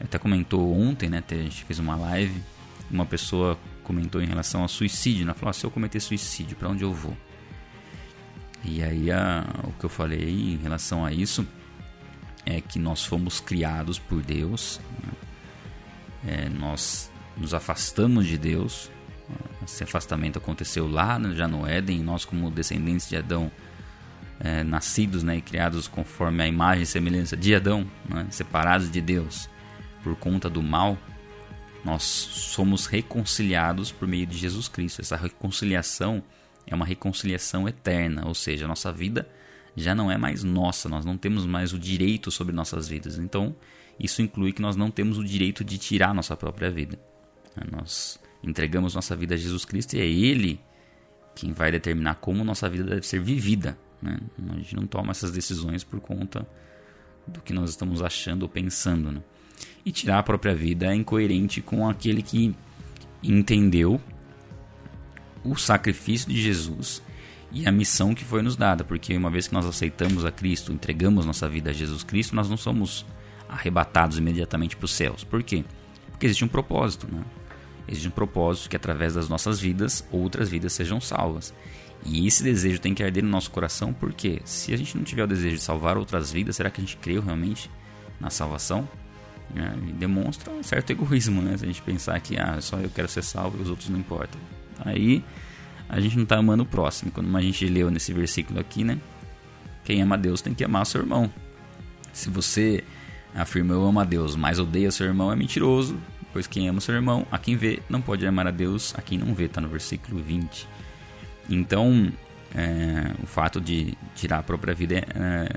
até 0.00 0.18
comentou 0.18 0.74
ontem, 0.74 1.08
né? 1.08 1.22
A 1.28 1.34
gente 1.34 1.64
fez 1.64 1.78
uma 1.78 1.94
live. 1.94 2.42
Uma 2.90 3.06
pessoa 3.06 3.56
comentou 3.84 4.20
em 4.20 4.26
relação 4.26 4.62
ao 4.62 4.68
suicídio. 4.68 5.22
Ela 5.22 5.34
falou: 5.34 5.50
ah, 5.50 5.52
se 5.52 5.64
eu 5.64 5.70
cometer 5.70 6.00
suicídio, 6.00 6.56
para 6.56 6.68
onde 6.68 6.82
eu 6.82 6.92
vou? 6.92 7.16
E 8.64 8.82
aí, 8.82 9.10
a, 9.10 9.46
o 9.64 9.72
que 9.72 9.84
eu 9.84 9.90
falei 9.90 10.52
em 10.54 10.56
relação 10.56 11.04
a 11.04 11.12
isso 11.12 11.46
é 12.44 12.60
que 12.60 12.78
nós 12.78 13.04
fomos 13.04 13.40
criados 13.40 13.98
por 13.98 14.20
Deus. 14.20 14.80
Né? 15.04 15.12
É, 16.26 16.48
nós 16.48 17.09
nos 17.40 17.54
afastamos 17.54 18.26
de 18.26 18.36
Deus. 18.36 18.90
Esse 19.64 19.82
afastamento 19.82 20.38
aconteceu 20.38 20.88
lá 20.88 21.18
já 21.32 21.48
no 21.48 21.66
Éden. 21.66 22.02
Nós, 22.02 22.24
como 22.24 22.50
descendentes 22.50 23.08
de 23.08 23.16
Adão, 23.16 23.50
é, 24.38 24.62
nascidos 24.62 25.22
né, 25.22 25.36
e 25.36 25.42
criados 25.42 25.88
conforme 25.88 26.42
a 26.42 26.46
imagem 26.46 26.82
e 26.82 26.86
semelhança 26.86 27.36
de 27.36 27.54
Adão, 27.54 27.90
né, 28.08 28.26
separados 28.30 28.90
de 28.90 29.00
Deus 29.00 29.48
por 30.02 30.16
conta 30.16 30.48
do 30.48 30.62
mal, 30.62 30.96
nós 31.84 32.02
somos 32.02 32.86
reconciliados 32.86 33.90
por 33.92 34.06
meio 34.06 34.26
de 34.26 34.36
Jesus 34.36 34.68
Cristo. 34.68 35.00
Essa 35.00 35.16
reconciliação 35.16 36.22
é 36.66 36.74
uma 36.74 36.84
reconciliação 36.84 37.68
eterna, 37.68 38.26
ou 38.26 38.34
seja, 38.34 38.64
a 38.64 38.68
nossa 38.68 38.92
vida 38.92 39.28
já 39.76 39.94
não 39.94 40.10
é 40.10 40.16
mais 40.16 40.42
nossa, 40.42 40.88
nós 40.88 41.04
não 41.04 41.16
temos 41.16 41.46
mais 41.46 41.72
o 41.72 41.78
direito 41.78 42.30
sobre 42.30 42.54
nossas 42.54 42.88
vidas. 42.88 43.18
Então, 43.18 43.54
isso 43.98 44.22
inclui 44.22 44.52
que 44.52 44.62
nós 44.62 44.76
não 44.76 44.90
temos 44.90 45.18
o 45.18 45.24
direito 45.24 45.62
de 45.62 45.78
tirar 45.78 46.14
nossa 46.14 46.36
própria 46.36 46.70
vida. 46.70 46.98
Nós 47.70 48.18
entregamos 48.42 48.94
nossa 48.94 49.14
vida 49.14 49.34
a 49.34 49.38
Jesus 49.38 49.64
Cristo 49.64 49.94
e 49.94 50.00
é 50.00 50.06
Ele 50.06 50.60
quem 51.34 51.52
vai 51.52 51.70
determinar 51.70 52.16
como 52.16 52.44
nossa 52.44 52.68
vida 52.68 52.84
deve 52.84 53.06
ser 53.06 53.20
vivida. 53.20 53.78
Né? 54.02 54.18
A 54.50 54.56
gente 54.56 54.76
não 54.76 54.86
toma 54.86 55.10
essas 55.10 55.30
decisões 55.30 55.84
por 55.84 56.00
conta 56.00 56.46
do 57.26 57.40
que 57.40 57.52
nós 57.52 57.70
estamos 57.70 58.02
achando 58.02 58.42
ou 58.42 58.48
pensando. 58.48 59.12
Né? 59.12 59.22
E 59.84 59.92
tirar 59.92 60.18
a 60.18 60.22
própria 60.22 60.54
vida 60.54 60.86
é 60.86 60.94
incoerente 60.94 61.60
com 61.60 61.88
aquele 61.88 62.22
que 62.22 62.54
entendeu 63.22 64.00
o 65.44 65.56
sacrifício 65.56 66.28
de 66.28 66.40
Jesus 66.40 67.02
e 67.52 67.66
a 67.66 67.72
missão 67.72 68.14
que 68.14 68.24
foi 68.24 68.42
nos 68.42 68.56
dada, 68.56 68.84
porque 68.84 69.16
uma 69.16 69.30
vez 69.30 69.48
que 69.48 69.54
nós 69.54 69.66
aceitamos 69.66 70.24
a 70.24 70.30
Cristo, 70.30 70.72
entregamos 70.72 71.26
nossa 71.26 71.48
vida 71.48 71.70
a 71.70 71.72
Jesus 71.72 72.04
Cristo, 72.04 72.36
nós 72.36 72.48
não 72.48 72.56
somos 72.56 73.04
arrebatados 73.48 74.18
imediatamente 74.18 74.76
para 74.76 74.84
os 74.84 74.92
céus. 74.92 75.24
Por 75.24 75.42
quê? 75.42 75.64
Porque 76.10 76.26
existe 76.26 76.44
um 76.44 76.48
propósito, 76.48 77.08
né? 77.10 77.24
Existe 77.90 78.06
um 78.06 78.12
propósito 78.12 78.70
que 78.70 78.76
através 78.76 79.14
das 79.14 79.28
nossas 79.28 79.58
vidas, 79.58 80.06
outras 80.12 80.48
vidas 80.48 80.72
sejam 80.72 81.00
salvas. 81.00 81.52
E 82.06 82.26
esse 82.26 82.42
desejo 82.42 82.80
tem 82.80 82.94
que 82.94 83.02
arder 83.02 83.22
no 83.22 83.28
nosso 83.28 83.50
coração, 83.50 83.92
porque 83.92 84.40
se 84.44 84.72
a 84.72 84.76
gente 84.76 84.96
não 84.96 85.04
tiver 85.04 85.24
o 85.24 85.26
desejo 85.26 85.56
de 85.56 85.62
salvar 85.62 85.98
outras 85.98 86.32
vidas, 86.32 86.56
será 86.56 86.70
que 86.70 86.80
a 86.80 86.84
gente 86.84 86.96
creu 86.96 87.20
realmente 87.20 87.68
na 88.20 88.30
salvação? 88.30 88.88
É, 89.54 89.92
demonstra 89.94 90.52
um 90.52 90.62
certo 90.62 90.90
egoísmo, 90.90 91.42
né? 91.42 91.56
Se 91.56 91.64
a 91.64 91.66
gente 91.66 91.82
pensar 91.82 92.18
que 92.20 92.38
ah, 92.38 92.60
só 92.60 92.78
eu 92.78 92.88
quero 92.88 93.08
ser 93.08 93.22
salvo 93.22 93.58
e 93.58 93.62
os 93.62 93.68
outros 93.68 93.88
não 93.88 93.98
importam. 93.98 94.40
Aí 94.78 95.24
a 95.88 96.00
gente 96.00 96.16
não 96.16 96.22
está 96.22 96.36
amando 96.36 96.62
o 96.62 96.66
próximo. 96.66 97.10
Quando 97.10 97.36
a 97.36 97.42
gente 97.42 97.66
leu 97.66 97.90
nesse 97.90 98.12
versículo 98.12 98.60
aqui, 98.60 98.84
né? 98.84 98.98
Quem 99.84 100.00
ama 100.00 100.16
Deus 100.16 100.40
tem 100.40 100.54
que 100.54 100.64
amar 100.64 100.86
seu 100.86 101.00
irmão. 101.00 101.30
Se 102.12 102.30
você 102.30 102.84
afirma 103.34 103.74
eu 103.74 103.84
amo 103.84 103.98
a 103.98 104.04
Deus, 104.04 104.36
mas 104.36 104.58
odeia 104.60 104.90
seu 104.90 105.06
irmão, 105.06 105.32
é 105.32 105.36
mentiroso. 105.36 105.98
Pois 106.32 106.46
quem 106.46 106.68
ama 106.68 106.80
seu 106.80 106.94
irmão, 106.94 107.26
a 107.30 107.38
quem 107.38 107.56
vê, 107.56 107.80
não 107.88 108.00
pode 108.00 108.26
amar 108.26 108.46
a 108.46 108.50
Deus, 108.50 108.94
a 108.96 109.02
quem 109.02 109.18
não 109.18 109.34
vê, 109.34 109.44
está 109.44 109.60
no 109.60 109.68
versículo 109.68 110.22
20. 110.22 110.68
Então, 111.48 112.12
é, 112.54 113.12
o 113.22 113.26
fato 113.26 113.60
de 113.60 113.96
tirar 114.14 114.38
a 114.38 114.42
própria 114.42 114.74
vida 114.74 114.96
é, 114.96 115.48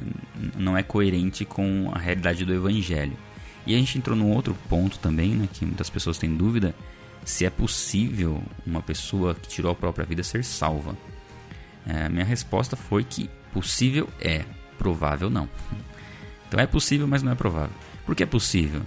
não 0.57 0.77
é 0.77 0.83
coerente 0.83 1.45
com 1.45 1.91
a 1.93 1.99
realidade 1.99 2.43
do 2.43 2.53
Evangelho. 2.53 3.17
E 3.65 3.75
a 3.75 3.77
gente 3.77 3.97
entrou 3.97 4.15
num 4.15 4.31
outro 4.31 4.55
ponto 4.67 4.99
também, 4.99 5.35
né, 5.35 5.47
que 5.51 5.65
muitas 5.65 5.89
pessoas 5.89 6.17
têm 6.17 6.35
dúvida, 6.35 6.75
se 7.23 7.45
é 7.45 7.49
possível 7.49 8.43
uma 8.65 8.81
pessoa 8.81 9.33
que 9.35 9.47
tirou 9.47 9.71
a 9.71 9.75
própria 9.75 10.05
vida 10.05 10.23
ser 10.23 10.43
salva. 10.43 10.97
É, 11.85 12.09
minha 12.09 12.25
resposta 12.25 12.75
foi 12.75 13.03
que 13.03 13.29
possível 13.53 14.09
é, 14.19 14.43
provável 14.77 15.29
não. 15.29 15.47
Então 16.47 16.59
é 16.59 16.67
possível, 16.67 17.07
mas 17.07 17.23
não 17.23 17.31
é 17.31 17.35
provável. 17.35 17.75
Por 18.05 18.15
que 18.15 18.23
é 18.23 18.25
possível? 18.25 18.81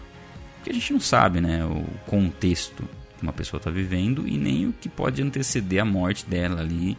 Porque 0.66 0.76
a 0.76 0.80
gente 0.80 0.92
não 0.94 0.98
sabe 0.98 1.40
né, 1.40 1.64
o 1.64 1.84
contexto 2.06 2.82
que 3.16 3.22
uma 3.22 3.32
pessoa 3.32 3.58
está 3.58 3.70
vivendo 3.70 4.26
e 4.26 4.36
nem 4.36 4.66
o 4.66 4.72
que 4.72 4.88
pode 4.88 5.22
anteceder 5.22 5.80
a 5.80 5.84
morte 5.84 6.26
dela 6.26 6.60
ali 6.60 6.98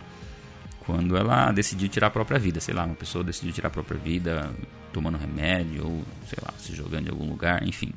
quando 0.85 1.17
ela 1.17 1.51
decidiu 1.51 1.89
tirar 1.89 2.07
a 2.07 2.09
própria 2.09 2.39
vida. 2.39 2.61
Sei 2.61 2.73
lá, 2.73 2.85
uma 2.85 2.95
pessoa 2.95 3.25
decidiu 3.25 3.51
tirar 3.51 3.67
a 3.67 3.71
própria 3.71 3.99
vida 3.99 4.49
tomando 4.93 5.17
remédio 5.17 5.83
ou, 5.83 6.05
sei 6.29 6.37
lá, 6.41 6.53
se 6.57 6.73
jogando 6.73 7.07
em 7.07 7.11
algum 7.11 7.27
lugar, 7.27 7.67
enfim. 7.67 7.91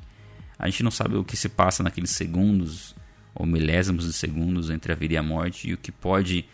A 0.59 0.69
gente 0.69 0.83
não 0.83 0.91
sabe 0.91 1.15
o 1.15 1.23
que 1.23 1.37
se 1.37 1.49
passa 1.49 1.85
naqueles 1.85 2.11
segundos 2.11 2.93
ou 3.33 3.47
milésimos 3.47 4.07
de 4.07 4.13
segundos 4.13 4.71
entre 4.71 4.91
a 4.91 4.97
vida 4.97 5.15
e 5.15 5.17
a 5.19 5.23
morte 5.23 5.69
e 5.69 5.75
o 5.75 5.79
que 5.79 5.93
pode 5.93 6.45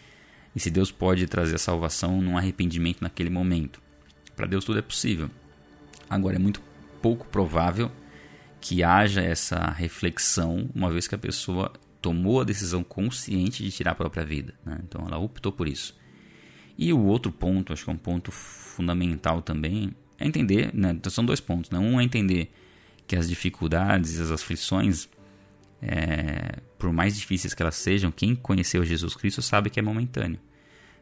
e 0.55 0.61
se 0.61 0.71
Deus 0.71 0.91
pode 0.91 1.27
trazer 1.27 1.55
a 1.55 1.59
salvação 1.59 2.21
num 2.21 2.37
arrependimento 2.37 3.01
naquele 3.01 3.31
momento. 3.31 3.81
Para 4.37 4.47
Deus 4.47 4.63
tudo 4.63 4.79
é 4.79 4.83
possível. 4.83 5.31
Agora 6.07 6.37
é 6.37 6.39
muito 6.39 6.61
pouco 7.01 7.27
provável 7.29 7.91
que 8.67 8.83
haja 8.83 9.21
essa 9.21 9.71
reflexão 9.71 10.69
uma 10.75 10.91
vez 10.91 11.07
que 11.07 11.15
a 11.15 11.19
pessoa 11.19 11.73
tomou 12.03 12.41
a 12.41 12.45
decisão 12.45 12.83
consciente 12.83 13.63
de 13.63 13.71
tirar 13.71 13.93
a 13.93 13.95
própria 13.95 14.25
vida. 14.25 14.55
Né? 14.65 14.81
Então 14.83 15.07
ela 15.07 15.19
optou 15.19 15.53
por 15.53 15.69
isso. 15.69 15.97
E 16.77 16.93
o 16.93 17.01
outro 17.05 17.31
ponto, 17.31 17.73
acho 17.73 17.85
que 17.85 17.91
é 17.91 17.93
um 17.93 17.97
ponto 17.97 18.33
fundamental 18.33 19.41
também, 19.41 19.93
é 20.19 20.27
entender, 20.27 20.75
né? 20.75 20.91
Então, 20.91 21.13
são 21.13 21.25
dois 21.25 21.39
pontos. 21.39 21.71
Né? 21.71 21.79
Um 21.79 22.01
é 22.01 22.03
entender 22.03 22.53
que 23.07 23.15
as 23.15 23.29
dificuldades, 23.29 24.19
as 24.19 24.33
aflições, 24.33 25.09
é, 25.81 26.59
por 26.77 26.93
mais 26.93 27.17
difíceis 27.17 27.55
que 27.55 27.63
elas 27.63 27.77
sejam, 27.77 28.11
quem 28.11 28.35
conheceu 28.35 28.85
Jesus 28.85 29.15
Cristo 29.15 29.43
sabe 29.43 29.71
que 29.71 29.79
é 29.79 29.83
momentâneo. 29.83 30.41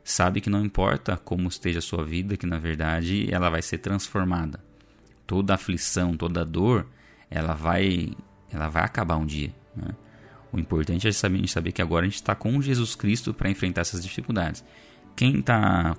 Sabe 0.04 0.42
que 0.42 0.50
não 0.50 0.62
importa 0.62 1.16
como 1.16 1.48
esteja 1.48 1.78
a 1.78 1.82
sua 1.82 2.04
vida, 2.04 2.36
que 2.36 2.44
na 2.44 2.58
verdade 2.58 3.26
ela 3.32 3.48
vai 3.48 3.62
ser 3.62 3.78
transformada. 3.78 4.62
Toda 5.26 5.54
aflição, 5.54 6.14
toda 6.14 6.44
dor, 6.44 6.86
ela 7.34 7.54
vai, 7.54 8.12
ela 8.52 8.68
vai 8.68 8.84
acabar 8.84 9.16
um 9.16 9.26
dia. 9.26 9.52
Né? 9.76 9.88
O 10.52 10.58
importante 10.58 11.08
é 11.08 11.12
saber, 11.12 11.46
saber 11.48 11.72
que 11.72 11.82
agora 11.82 12.06
a 12.06 12.08
gente 12.08 12.14
está 12.14 12.34
com 12.34 12.62
Jesus 12.62 12.94
Cristo 12.94 13.34
para 13.34 13.50
enfrentar 13.50 13.80
essas 13.80 14.02
dificuldades. 14.02 14.64
Quem 15.16 15.40
está 15.40 15.96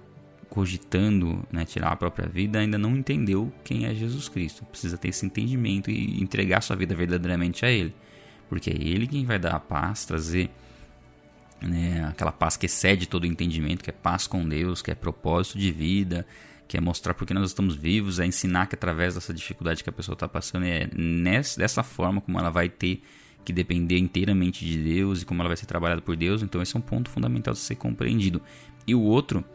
cogitando 0.50 1.46
né, 1.52 1.66
tirar 1.66 1.92
a 1.92 1.96
própria 1.98 2.30
vida 2.30 2.60
ainda 2.60 2.78
não 2.78 2.96
entendeu 2.96 3.52
quem 3.66 3.86
é 3.86 3.94
Jesus 3.94 4.30
Cristo. 4.30 4.64
Precisa 4.66 4.98
ter 4.98 5.10
esse 5.10 5.26
entendimento 5.26 5.92
e 5.92 6.24
entregar 6.24 6.62
sua 6.62 6.78
vida 6.78 6.96
verdadeiramente 6.96 7.66
a 7.66 7.70
Ele. 7.70 7.94
Porque 8.48 8.70
é 8.70 8.74
Ele 8.74 9.06
quem 9.06 9.26
vai 9.26 9.38
dar 9.38 9.56
a 9.56 9.60
paz, 9.60 10.06
trazer 10.06 10.50
né, 11.62 12.08
aquela 12.08 12.32
paz 12.32 12.56
que 12.56 12.68
excede 12.68 13.08
todo 13.08 13.24
o 13.24 13.28
entendimento, 13.28 13.84
que 13.84 13.90
é 13.90 13.94
paz 13.94 14.26
com 14.26 14.48
Deus, 14.48 14.82
que 14.82 14.90
é 14.90 14.96
propósito 14.96 15.60
de 15.60 15.72
vida, 15.72 16.26
que 16.68 16.78
é 16.78 16.82
mostrar 16.82 17.14
por 17.14 17.28
que 17.28 17.34
nós 17.34 17.48
estamos 17.48 17.76
vivos, 17.76 18.20
é 18.20 18.26
ensinar 18.26 18.68
que 18.68 18.76
através 18.76 19.16
dessa 19.16 19.34
dificuldade 19.34 19.84
que 19.84 19.90
a 19.90 19.94
pessoa 19.94 20.14
está 20.14 20.28
passando, 20.28 20.66
é 20.66 20.90
nessa, 20.96 21.60
dessa 21.60 21.84
forma 21.84 22.22
como 22.22 22.40
ela 22.40 22.50
vai 22.50 22.70
ter 22.70 23.02
que 23.44 23.54
depender 23.54 24.00
inteiramente 24.00 24.66
de 24.66 24.82
Deus 24.82 25.22
e 25.22 25.26
como 25.26 25.42
ela 25.42 25.50
vai 25.50 25.58
ser 25.58 25.68
trabalhada 25.68 26.02
por 26.02 26.16
Deus. 26.16 26.42
Então, 26.42 26.62
esse 26.62 26.76
é 26.76 26.80
um 26.80 26.82
ponto 26.82 27.10
fundamental 27.10 27.54
de 27.54 27.60
ser 27.60 27.76
compreendido. 27.76 28.42
E 28.88 28.96
o 28.96 29.02
outro 29.02 29.46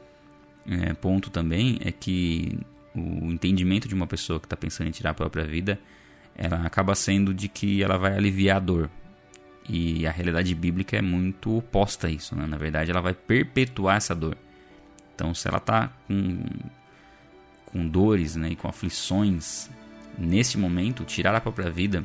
é, 0.66 0.94
ponto 0.94 1.30
também 1.30 1.78
é 1.84 1.90
que 1.90 2.58
o 2.94 3.30
entendimento 3.30 3.88
de 3.88 3.94
uma 3.94 4.06
pessoa 4.06 4.38
que 4.38 4.46
está 4.46 4.56
pensando 4.56 4.86
em 4.86 4.92
tirar 4.92 5.10
a 5.10 5.14
própria 5.14 5.44
vida, 5.44 5.78
ela 6.36 6.64
acaba 6.64 6.94
sendo 6.94 7.34
de 7.34 7.48
que 7.48 7.82
ela 7.82 7.98
vai 7.98 8.16
aliviar 8.16 8.58
a 8.58 8.60
dor. 8.60 8.90
E 9.68 10.06
a 10.06 10.10
realidade 10.10 10.54
bíblica 10.54 10.96
é 10.96 11.02
muito 11.02 11.58
oposta 11.58 12.06
a 12.06 12.10
isso. 12.10 12.34
Né? 12.34 12.46
Na 12.46 12.56
verdade, 12.56 12.90
ela 12.90 13.00
vai 13.00 13.14
perpetuar 13.14 13.96
essa 13.96 14.14
dor. 14.14 14.36
Então, 15.14 15.34
se 15.34 15.46
ela 15.46 15.58
está 15.58 15.88
com, 16.06 16.42
com 17.72 17.86
dores 17.86 18.36
né, 18.36 18.50
e 18.50 18.56
com 18.56 18.68
aflições 18.68 19.70
neste 20.18 20.58
momento, 20.58 21.04
tirar 21.04 21.34
a 21.34 21.40
própria 21.40 21.70
vida 21.70 22.04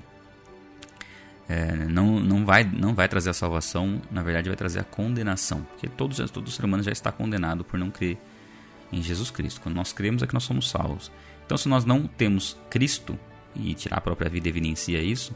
é, 1.47 1.75
não, 1.87 2.19
não, 2.19 2.45
vai, 2.45 2.63
não 2.63 2.95
vai 2.95 3.07
trazer 3.07 3.29
a 3.29 3.33
salvação, 3.33 4.01
na 4.09 4.23
verdade 4.23 4.49
vai 4.49 4.55
trazer 4.55 4.79
a 4.79 4.83
condenação. 4.83 5.61
Porque 5.61 5.87
todos, 5.87 6.17
todo 6.31 6.49
ser 6.49 6.65
humano 6.65 6.81
já 6.81 6.91
está 6.91 7.11
condenado 7.11 7.63
por 7.63 7.77
não 7.77 7.91
crer 7.91 8.17
em 8.91 9.01
Jesus 9.01 9.29
Cristo. 9.29 9.61
Quando 9.61 9.75
nós 9.75 9.93
cremos 9.93 10.23
é 10.23 10.27
que 10.27 10.33
nós 10.33 10.43
somos 10.43 10.69
salvos. 10.69 11.11
Então, 11.45 11.57
se 11.57 11.69
nós 11.69 11.85
não 11.85 12.07
temos 12.07 12.57
Cristo, 12.69 13.17
e 13.55 13.73
tirar 13.73 13.97
a 13.97 14.01
própria 14.01 14.29
vida 14.29 14.49
evidencia 14.49 15.01
isso, 15.01 15.33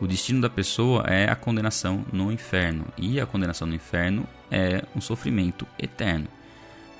o 0.00 0.06
destino 0.06 0.40
da 0.40 0.48
pessoa 0.48 1.04
é 1.06 1.30
a 1.30 1.36
condenação 1.36 2.04
no 2.12 2.32
inferno. 2.32 2.86
E 2.96 3.20
a 3.20 3.26
condenação 3.26 3.66
no 3.66 3.74
inferno 3.74 4.26
é 4.50 4.82
um 4.96 5.00
sofrimento 5.00 5.66
eterno. 5.78 6.28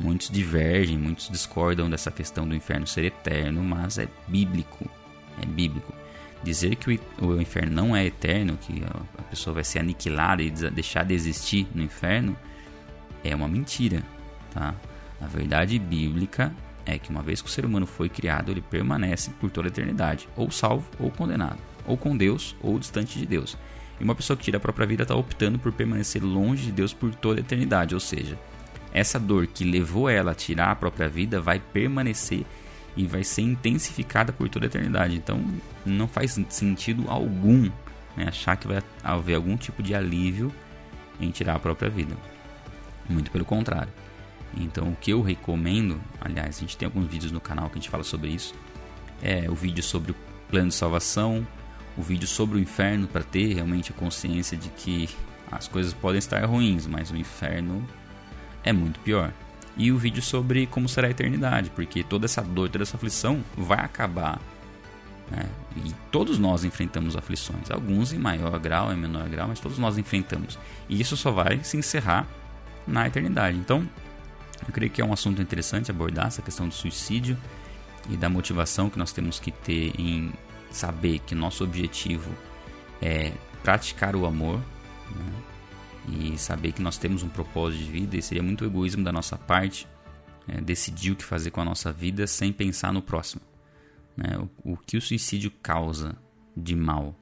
Muitos 0.01 0.31
divergem, 0.31 0.99
muitos 0.99 1.29
discordam 1.29 1.89
dessa 1.89 2.11
questão 2.11 2.49
do 2.49 2.55
inferno 2.55 2.87
ser 2.87 3.05
eterno, 3.05 3.63
mas 3.63 3.99
é 3.99 4.09
bíblico. 4.27 4.89
É 5.41 5.47
bíblico. 5.47 5.93
Dizer 6.43 6.75
que 6.75 6.99
o 7.21 7.41
inferno 7.41 7.73
não 7.73 7.95
é 7.95 8.05
eterno, 8.05 8.59
que 8.61 8.83
a 9.17 9.23
pessoa 9.23 9.55
vai 9.55 9.65
ser 9.65 9.79
aniquilada 9.79 10.43
e 10.43 10.51
deixar 10.51 11.05
de 11.05 11.15
existir 11.15 11.69
no 11.73 11.83
inferno, 11.83 12.37
é 13.23 13.35
uma 13.35 13.47
mentira. 13.47 14.03
Tá? 14.51 14.75
A 15.21 15.27
verdade 15.27 15.79
bíblica 15.79 16.53
é 16.85 16.99
que 16.99 17.11
uma 17.11 17.23
vez 17.23 17.41
que 17.41 17.49
o 17.49 17.51
ser 17.51 17.65
humano 17.65 17.87
foi 17.87 18.09
criado, 18.09 18.51
ele 18.51 18.61
permanece 18.61 19.31
por 19.41 19.51
toda 19.51 19.69
a 19.69 19.71
eternidade, 19.71 20.29
ou 20.35 20.51
salvo 20.51 20.91
ou 20.99 21.13
condenado, 21.13 21.59
ou 21.87 21.97
com 21.97 22.17
Deus 22.17 22.57
ou 22.61 22.77
distante 22.77 23.21
de 23.21 23.25
Deus. 23.25 23.57
E 24.01 24.05
uma 24.05 24.17
pessoa 24.17 24.37
que 24.37 24.43
tira 24.43 24.57
a 24.57 24.61
própria 24.61 24.87
vida 24.87 25.05
está 25.05 25.15
optando 25.15 25.61
por 25.61 25.71
permanecer 25.71 26.25
longe 26.25 26.65
de 26.65 26.73
Deus 26.73 26.93
por 26.93 27.15
toda 27.15 27.39
a 27.39 27.45
eternidade, 27.45 27.95
ou 27.95 28.01
seja, 28.01 28.37
essa 28.93 29.19
dor 29.19 29.47
que 29.47 29.65
levou 29.65 30.09
ela 30.09 30.33
a 30.33 30.35
tirar 30.35 30.71
a 30.71 30.77
própria 30.77 31.09
vida 31.09 31.41
vai 31.41 31.59
permanecer 31.59 32.45
e 32.97 33.07
vai 33.07 33.25
ser 33.25 33.43
intensificada 33.43 34.33
por 34.33 34.49
toda 34.49 34.67
a 34.67 34.69
eternidade. 34.69 35.15
Então 35.17 35.43
não 35.85 36.07
faz 36.07 36.39
sentido 36.49 37.05
algum 37.09 37.71
né, 38.17 38.27
achar 38.29 38.57
que 38.57 38.67
vai 38.67 38.83
haver 39.03 39.35
algum 39.35 39.57
tipo 39.57 39.83
de 39.83 39.95
alívio 39.95 40.53
em 41.21 41.31
tirar 41.31 41.57
a 41.57 41.59
própria 41.59 41.89
vida. 41.89 42.17
Muito 43.09 43.31
pelo 43.31 43.45
contrário. 43.45 43.93
Então, 44.57 44.91
o 44.91 44.97
que 44.97 45.13
eu 45.13 45.23
recomendo, 45.23 45.99
aliás, 46.21 46.59
a 46.59 46.61
gente 46.61 46.77
tem 46.77 46.85
alguns 46.85 47.07
vídeos 47.07 47.33
no 47.33 47.41
canal 47.41 47.69
que 47.69 47.79
a 47.79 47.81
gente 47.81 47.89
fala 47.89 48.05
sobre 48.05 48.29
isso, 48.29 48.55
é 49.23 49.49
o 49.49 49.55
vídeo 49.55 49.83
sobre 49.83 50.13
o 50.13 50.17
plano 50.51 50.69
de 50.69 50.75
salvação, 50.75 51.47
o 51.97 52.03
vídeo 52.03 52.29
sobre 52.29 52.59
o 52.59 52.61
inferno 52.61 53.07
para 53.07 53.23
ter 53.23 53.55
realmente 53.55 53.93
a 53.93 53.95
consciência 53.95 54.57
de 54.57 54.69
que 54.69 55.09
as 55.51 55.69
coisas 55.69 55.95
podem 55.95 56.19
estar 56.19 56.45
ruins, 56.45 56.87
mas 56.87 57.11
o 57.11 57.17
inferno 57.17 57.87
é 58.65 58.73
muito 58.73 59.01
pior. 59.01 59.33
E 59.77 59.91
o 59.91 59.97
vídeo 59.97 60.23
sobre 60.23 60.67
como 60.67 60.89
será 60.89 61.09
a 61.09 61.11
eternidade, 61.11 61.71
porque 61.71 62.03
toda 62.05 62.27
essa 62.27 62.43
dor, 62.43 62.69
toda 62.69 62.85
essa 62.85 62.97
aflição 62.97 63.43
vai 63.57 63.81
acabar. 63.81 64.39
Né? 65.31 65.49
E 65.85 65.93
todos 66.11 66.39
nós 66.39 66.63
enfrentamos 66.63 67.17
aflições, 67.17 67.71
alguns 67.71 68.13
em 68.13 68.19
maior 68.19 68.59
grau, 68.59 68.93
em 68.93 68.97
menor 68.97 69.29
grau, 69.29 69.49
mas 69.49 69.61
todos 69.61 69.79
nós 69.79 69.97
enfrentamos. 69.97 70.59
E 70.89 71.01
isso 71.01 71.17
só 71.17 71.31
vai 71.31 71.65
se 71.65 71.77
encerrar 71.77 72.27
na 72.87 73.07
eternidade. 73.07 73.57
Então, 73.57 73.89
eu 74.67 74.73
creio 74.73 74.91
que 74.91 75.01
é 75.01 75.05
um 75.05 75.13
assunto 75.13 75.41
interessante 75.41 75.91
abordar 75.91 76.27
essa 76.27 76.43
questão 76.43 76.69
do 76.69 76.75
suicídio 76.75 77.39
e 78.11 78.17
da 78.17 78.29
motivação 78.29 78.91
que 78.91 78.99
nós 78.99 79.13
temos 79.13 79.41
que 79.41 79.51
ter 79.51 79.99
em 79.99 80.33
saber 80.71 81.19
que 81.21 81.35
nosso 81.35 81.65
objetivo 81.65 82.31
é 83.01 83.33
praticar 83.63 84.15
o 84.17 84.27
amor 84.27 84.59
né? 85.11 85.52
E 86.09 86.37
saber 86.37 86.73
que 86.73 86.83
nós 86.83 86.99
temos 86.99 87.23
um 87.23 87.29
propósito 87.29 87.85
de 87.85 87.91
vida 87.91 88.17
e 88.17 88.23
seria 88.23 88.43
muito 88.43 88.65
egoísmo 88.65 89.05
da 89.05 89.13
nossa 89.13 89.37
parte 89.37 89.87
é, 90.49 90.61
decidir 90.61 91.13
o 91.13 91.17
que 91.17 91.25
fazer 91.25 91.51
com 91.51 91.61
a 91.61 91.65
nossa 91.65 91.93
vida 91.93 92.27
sem 92.27 92.53
pensar 92.53 92.93
no 92.93 93.03
próximo. 93.03 93.43
Né? 94.17 94.37
O, 94.65 94.73
o, 94.73 94.77
que 94.77 94.97
o 94.97 95.01
suicídio 95.01 95.51
causa 95.63 96.17
de 96.57 96.75
mal? 96.75 97.15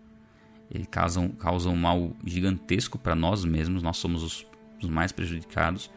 Ele 0.70 0.86
causa 0.86 1.20
um, 1.20 1.28
causa 1.28 1.68
um 1.68 1.76
mal 1.76 2.16
gigantesco 2.24 2.98
para 2.98 3.14
nós 3.14 3.44
mesmos, 3.44 3.82
nós 3.82 3.96
somos 3.96 4.22
os, 4.22 4.46
os 4.82 4.88
mais 4.88 5.12
prejudicados 5.12 5.90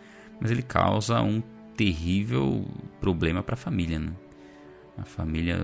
mas 0.43 0.52
ele 0.52 0.62
causa 0.62 1.22
um 1.22 1.41
terrível 1.76 2.67
problema 3.00 3.41
para 3.41 3.54
a 3.54 3.58
família, 3.58 3.98
né? 3.98 4.12
A 4.98 5.06
família, 5.06 5.58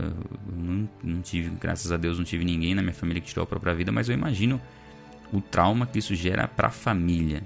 não, 0.51 0.89
não 1.03 1.21
tive, 1.21 1.49
graças 1.49 1.91
a 1.91 1.97
Deus, 1.97 2.17
não 2.17 2.25
tive 2.25 2.43
ninguém 2.45 2.73
na 2.73 2.81
minha 2.81 2.93
família 2.93 3.21
que 3.21 3.27
tirou 3.27 3.43
a 3.43 3.45
própria 3.45 3.75
vida, 3.75 3.91
mas 3.91 4.07
eu 4.09 4.15
imagino 4.15 4.59
o 5.31 5.41
trauma 5.41 5.85
que 5.85 5.99
isso 5.99 6.15
gera 6.15 6.47
para 6.47 6.67
a 6.67 6.71
família. 6.71 7.43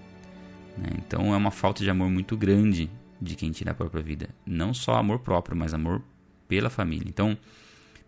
Né? 0.77 0.89
Então 0.97 1.33
é 1.33 1.37
uma 1.37 1.51
falta 1.51 1.83
de 1.83 1.89
amor 1.89 2.09
muito 2.09 2.35
grande 2.37 2.89
de 3.21 3.35
quem 3.35 3.51
tira 3.51 3.71
a 3.71 3.75
própria 3.75 4.01
vida. 4.01 4.29
Não 4.45 4.73
só 4.73 4.95
amor 4.95 5.19
próprio, 5.19 5.55
mas 5.55 5.73
amor 5.73 6.01
pela 6.47 6.69
família. 6.69 7.07
Então 7.07 7.37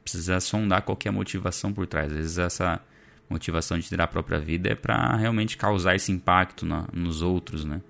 precisa 0.04 0.40
sondar 0.40 0.84
qual 0.84 0.98
é 1.04 1.12
motivação 1.12 1.74
por 1.74 1.88
trás. 1.88 2.12
Às 2.12 2.18
vezes 2.18 2.38
essa 2.38 2.82
motivação 3.30 3.78
de 3.78 3.88
tirar 3.88 4.04
a 4.06 4.08
própria 4.08 4.40
vida 4.40 4.70
é 4.70 4.76
para 4.76 5.16
realmente 5.16 5.58
causar 5.58 5.96
esse 5.96 6.12
impacto 6.12 6.66
na, 6.66 6.88
nos 6.94 7.22
outros, 7.22 7.66
né? 7.66 7.82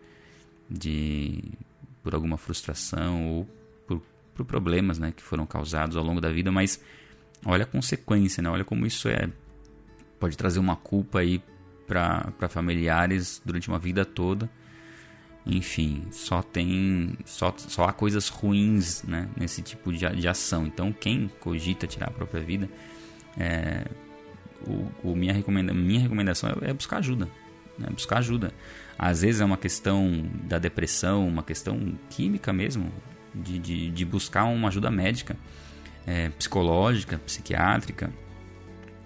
de 0.70 1.44
por 2.02 2.14
alguma 2.14 2.38
frustração 2.38 3.28
ou 3.28 3.50
por, 3.88 4.02
por 4.34 4.46
problemas 4.46 5.00
né, 5.00 5.12
que 5.16 5.24
foram 5.24 5.46
causados 5.46 5.98
ao 5.98 6.04
longo 6.04 6.22
da 6.22 6.32
vida, 6.32 6.52
mas 6.52 6.82
olha 7.46 7.64
a 7.64 7.68
consequência, 7.68 8.42
né? 8.42 8.50
olha 8.50 8.64
como 8.64 8.86
isso 8.86 9.08
é 9.08 9.30
pode 10.20 10.38
trazer 10.38 10.60
uma 10.60 10.76
culpa 10.76 11.20
aí 11.20 11.42
para 11.88 12.50
familiares 12.50 13.42
durante 13.44 13.68
uma 13.68 13.80
vida 13.80 14.06
toda. 14.06 14.50
Enfim, 15.46 16.08
só 16.12 16.42
tem 16.42 17.16
só, 17.24 17.54
só 17.56 17.86
há 17.86 17.94
coisas 17.94 18.30
ruins 18.30 19.04
né, 19.04 19.30
nesse 19.38 19.62
tipo 19.62 19.94
de, 19.94 20.10
de 20.16 20.28
ação. 20.28 20.66
Então, 20.66 20.92
quem 20.92 21.30
cogita 21.40 21.86
tirar 21.86 22.08
a 22.08 22.12
própria 22.12 22.42
vida, 22.42 22.68
é, 23.38 23.86
o, 24.66 25.12
o 25.12 25.16
minha, 25.16 25.34
recomenda, 25.34 25.72
minha 25.72 26.00
recomendação 26.00 26.50
é, 26.50 26.72
é 26.72 26.74
buscar 26.74 26.98
ajuda. 26.98 27.30
Né, 27.78 27.88
buscar 27.92 28.18
ajuda. 28.20 28.52
Às 28.98 29.22
vezes 29.22 29.40
é 29.40 29.46
uma 29.46 29.58
questão 29.58 30.28
da 30.46 30.58
depressão, 30.58 31.28
uma 31.28 31.44
questão 31.44 31.94
química 32.10 32.52
mesmo, 32.52 32.92
de, 33.34 33.60
de, 33.60 33.92
de 33.92 34.06
buscar 34.06 34.46
uma 34.46 34.70
ajuda 34.70 34.90
médica, 34.90 35.38
é, 36.08 36.30
psicológica, 36.30 37.20
psiquiátrica, 37.20 38.12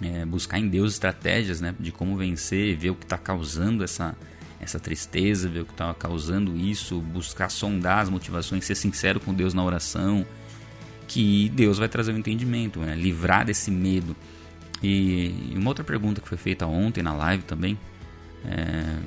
é, 0.03 0.25
buscar 0.25 0.59
em 0.59 0.67
Deus 0.67 0.93
estratégias 0.93 1.59
né, 1.59 1.75
de 1.79 1.91
como 1.91 2.15
vencer, 2.15 2.77
ver 2.77 2.91
o 2.91 2.95
que 2.95 3.05
está 3.05 3.17
causando 3.17 3.83
essa, 3.83 4.15
essa 4.59 4.79
tristeza, 4.79 5.49
ver 5.49 5.62
o 5.62 5.65
que 5.65 5.71
está 5.71 5.93
causando 5.93 6.55
isso, 6.55 6.99
buscar 7.01 7.49
sondar 7.49 7.99
as 7.99 8.09
motivações, 8.09 8.65
ser 8.65 8.75
sincero 8.75 9.19
com 9.19 9.33
Deus 9.33 9.53
na 9.53 9.63
oração, 9.63 10.25
que 11.07 11.49
Deus 11.49 11.77
vai 11.77 11.89
trazer 11.89 12.12
o 12.12 12.15
um 12.15 12.17
entendimento, 12.19 12.79
né, 12.79 12.95
livrar 12.95 13.45
desse 13.45 13.71
medo. 13.71 14.15
E 14.81 15.53
uma 15.55 15.69
outra 15.69 15.83
pergunta 15.83 16.21
que 16.21 16.27
foi 16.27 16.38
feita 16.38 16.65
ontem 16.65 17.03
na 17.03 17.13
live 17.13 17.43
também, 17.43 17.77
é, 18.45 18.99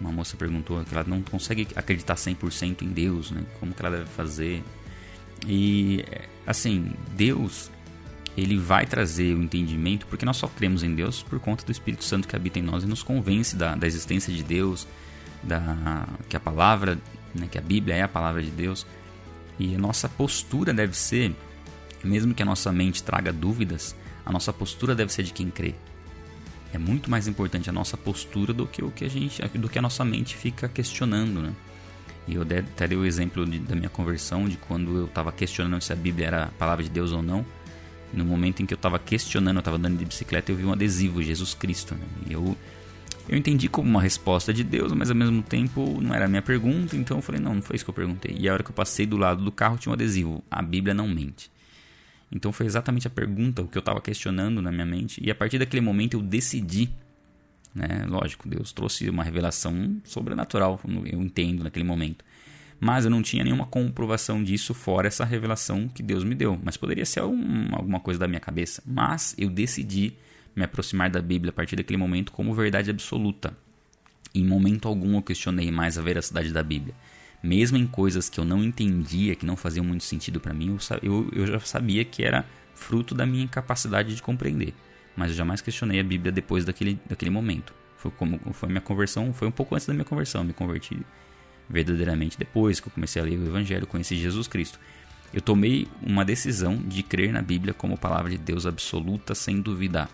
uma 0.00 0.12
moça 0.12 0.36
perguntou 0.36 0.84
que 0.84 0.94
ela 0.94 1.04
não 1.06 1.22
consegue 1.22 1.66
acreditar 1.74 2.14
100% 2.14 2.82
em 2.82 2.88
Deus, 2.88 3.30
né? 3.30 3.42
Como 3.58 3.72
que 3.72 3.80
ela 3.80 3.96
deve 3.96 4.10
fazer? 4.10 4.62
E 5.46 6.04
assim, 6.46 6.92
Deus 7.16 7.70
ele 8.36 8.58
vai 8.58 8.84
trazer 8.86 9.34
o 9.34 9.42
entendimento, 9.42 10.06
porque 10.06 10.26
nós 10.26 10.36
só 10.36 10.48
cremos 10.48 10.82
em 10.82 10.94
Deus 10.94 11.22
por 11.22 11.38
conta 11.38 11.64
do 11.64 11.70
Espírito 11.70 12.04
Santo 12.04 12.26
que 12.26 12.34
habita 12.34 12.58
em 12.58 12.62
nós 12.62 12.82
e 12.82 12.86
nos 12.86 13.02
convence 13.02 13.54
da, 13.54 13.74
da 13.76 13.86
existência 13.86 14.32
de 14.32 14.42
Deus, 14.42 14.86
da 15.42 16.06
que 16.28 16.36
a 16.36 16.40
palavra, 16.40 16.98
né, 17.34 17.46
que 17.50 17.58
a 17.58 17.60
Bíblia 17.60 17.94
é 17.94 18.02
a 18.02 18.08
palavra 18.08 18.42
de 18.42 18.50
Deus. 18.50 18.86
E 19.58 19.74
a 19.74 19.78
nossa 19.78 20.08
postura 20.08 20.74
deve 20.74 20.96
ser, 20.96 21.34
mesmo 22.02 22.34
que 22.34 22.42
a 22.42 22.46
nossa 22.46 22.72
mente 22.72 23.04
traga 23.04 23.32
dúvidas, 23.32 23.94
a 24.26 24.32
nossa 24.32 24.52
postura 24.52 24.94
deve 24.94 25.12
ser 25.12 25.22
de 25.22 25.32
quem 25.32 25.48
crê. 25.48 25.74
É 26.72 26.78
muito 26.78 27.08
mais 27.08 27.28
importante 27.28 27.70
a 27.70 27.72
nossa 27.72 27.96
postura 27.96 28.52
do 28.52 28.66
que 28.66 28.82
o 28.82 28.90
que 28.90 29.04
a 29.04 29.08
gente, 29.08 29.40
do 29.56 29.68
que 29.68 29.78
a 29.78 29.82
nossa 29.82 30.04
mente 30.04 30.36
fica 30.36 30.68
questionando, 30.68 31.40
né? 31.40 31.52
E 32.26 32.34
eu 32.34 32.42
até 32.42 32.88
dei 32.88 32.96
o 32.96 33.04
exemplo 33.04 33.46
de, 33.46 33.60
da 33.60 33.76
minha 33.76 33.88
conversão, 33.88 34.48
de 34.48 34.56
quando 34.56 34.96
eu 34.96 35.04
estava 35.04 35.30
questionando 35.30 35.80
se 35.82 35.92
a 35.92 35.96
Bíblia 35.96 36.26
era 36.26 36.44
a 36.44 36.48
palavra 36.48 36.82
de 36.82 36.90
Deus 36.90 37.12
ou 37.12 37.22
não. 37.22 37.46
No 38.14 38.24
momento 38.24 38.62
em 38.62 38.66
que 38.66 38.72
eu 38.72 38.76
estava 38.76 38.98
questionando, 38.98 39.56
eu 39.56 39.60
estava 39.60 39.76
andando 39.76 39.98
de 39.98 40.04
bicicleta, 40.04 40.52
eu 40.52 40.56
vi 40.56 40.64
um 40.64 40.72
adesivo, 40.72 41.22
Jesus 41.22 41.54
Cristo. 41.54 41.94
Né? 41.94 42.06
E 42.28 42.32
eu, 42.32 42.56
eu 43.28 43.36
entendi 43.36 43.68
como 43.68 43.88
uma 43.88 44.00
resposta 44.00 44.52
de 44.52 44.62
Deus, 44.62 44.92
mas 44.92 45.10
ao 45.10 45.16
mesmo 45.16 45.42
tempo 45.42 46.00
não 46.00 46.14
era 46.14 46.26
a 46.26 46.28
minha 46.28 46.42
pergunta, 46.42 46.96
então 46.96 47.18
eu 47.18 47.22
falei, 47.22 47.40
não, 47.40 47.54
não 47.54 47.62
foi 47.62 47.76
isso 47.76 47.84
que 47.84 47.90
eu 47.90 47.94
perguntei. 47.94 48.36
E 48.38 48.48
a 48.48 48.52
hora 48.52 48.62
que 48.62 48.70
eu 48.70 48.74
passei 48.74 49.06
do 49.06 49.16
lado 49.16 49.42
do 49.42 49.50
carro 49.50 49.76
tinha 49.76 49.90
um 49.90 49.94
adesivo, 49.94 50.42
a 50.50 50.62
Bíblia 50.62 50.94
não 50.94 51.08
mente. 51.08 51.50
Então 52.30 52.52
foi 52.52 52.66
exatamente 52.66 53.06
a 53.06 53.10
pergunta, 53.10 53.62
o 53.62 53.68
que 53.68 53.78
eu 53.78 53.80
estava 53.80 54.00
questionando 54.00 54.60
na 54.60 54.72
minha 54.72 54.86
mente. 54.86 55.20
E 55.24 55.30
a 55.30 55.34
partir 55.34 55.58
daquele 55.58 55.80
momento 55.80 56.14
eu 56.14 56.22
decidi, 56.22 56.90
né? 57.74 58.04
Lógico, 58.08 58.48
Deus 58.48 58.72
trouxe 58.72 59.08
uma 59.10 59.24
revelação 59.24 59.96
sobrenatural, 60.04 60.80
eu 61.06 61.20
entendo 61.20 61.64
naquele 61.64 61.84
momento. 61.84 62.24
Mas 62.80 63.04
eu 63.04 63.10
não 63.10 63.22
tinha 63.22 63.44
nenhuma 63.44 63.66
comprovação 63.66 64.42
disso 64.42 64.74
fora 64.74 65.08
essa 65.08 65.24
revelação 65.24 65.88
que 65.88 66.02
Deus 66.02 66.24
me 66.24 66.34
deu. 66.34 66.58
Mas 66.62 66.76
poderia 66.76 67.04
ser 67.04 67.20
algum, 67.20 67.74
alguma 67.74 68.00
coisa 68.00 68.20
da 68.20 68.28
minha 68.28 68.40
cabeça. 68.40 68.82
Mas 68.86 69.34
eu 69.38 69.48
decidi 69.48 70.14
me 70.54 70.64
aproximar 70.64 71.10
da 71.10 71.20
Bíblia 71.20 71.50
a 71.50 71.52
partir 71.52 71.76
daquele 71.76 71.96
momento 71.96 72.32
como 72.32 72.54
verdade 72.54 72.90
absoluta. 72.90 73.56
Em 74.34 74.44
momento 74.44 74.88
algum 74.88 75.16
eu 75.16 75.22
questionei 75.22 75.70
mais 75.70 75.98
a 75.98 76.02
veracidade 76.02 76.52
da 76.52 76.62
Bíblia. 76.62 76.94
mesmo 77.42 77.76
em 77.76 77.86
coisas 77.86 78.30
que 78.30 78.40
eu 78.40 78.44
não 78.44 78.64
entendia, 78.64 79.34
que 79.34 79.44
não 79.44 79.54
faziam 79.54 79.84
muito 79.84 80.02
sentido 80.02 80.40
para 80.40 80.54
mim, 80.54 80.78
eu, 81.02 81.28
eu, 81.30 81.46
já 81.46 81.60
sabia 81.60 82.02
que 82.02 82.24
era 82.24 82.46
fruto 82.74 83.14
da 83.14 83.26
minha 83.26 83.44
incapacidade 83.44 84.14
de 84.14 84.22
compreender. 84.22 84.72
Mas 85.14 85.28
eu 85.30 85.36
jamais 85.36 85.60
questionei 85.60 86.00
a 86.00 86.02
Bíblia 86.02 86.32
depois 86.32 86.64
daquele, 86.64 86.98
daquele 87.06 87.30
momento. 87.30 87.74
Foi 87.98 88.10
como 88.10 88.40
foi 88.54 88.70
minha 88.70 88.80
conversão, 88.80 89.32
foi 89.34 89.46
um 89.46 89.50
pouco 89.50 89.74
antes 89.74 89.86
da 89.86 89.92
minha 89.92 90.06
conversão. 90.06 90.40
Eu 90.40 90.46
me 90.46 90.54
converti 90.54 90.98
verdadeiramente 91.68 92.38
depois 92.38 92.80
que 92.80 92.88
eu 92.88 92.92
comecei 92.92 93.20
a 93.20 93.24
ler 93.24 93.38
o 93.38 93.46
Evangelho, 93.46 93.86
conheci 93.86 94.16
Jesus 94.16 94.46
Cristo. 94.46 94.78
Eu 95.32 95.40
tomei 95.40 95.88
uma 96.00 96.24
decisão 96.24 96.76
de 96.76 97.02
crer 97.02 97.32
na 97.32 97.42
Bíblia 97.42 97.74
como 97.74 97.98
palavra 97.98 98.30
de 98.30 98.38
Deus 98.38 98.66
absoluta, 98.66 99.34
sem 99.34 99.60
duvidar. 99.60 100.08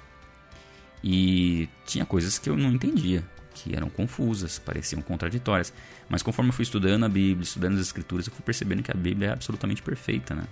E 1.04 1.68
tinha 1.86 2.06
coisas 2.06 2.38
que 2.38 2.48
eu 2.48 2.56
não 2.56 2.72
entendia, 2.72 3.22
que 3.54 3.74
eram 3.76 3.90
confusas, 3.90 4.58
pareciam 4.58 5.02
contraditórias. 5.02 5.74
Mas 6.08 6.22
conforme 6.22 6.48
eu 6.50 6.54
fui 6.54 6.62
estudando 6.62 7.04
a 7.04 7.08
Bíblia, 7.08 7.42
estudando 7.42 7.74
as 7.74 7.80
Escrituras, 7.80 8.26
eu 8.26 8.32
fui 8.32 8.42
percebendo 8.42 8.82
que 8.82 8.90
a 8.90 8.94
Bíblia 8.94 9.28
é 9.28 9.32
absolutamente 9.32 9.82
perfeita. 9.82 10.34
Né? 10.34 10.44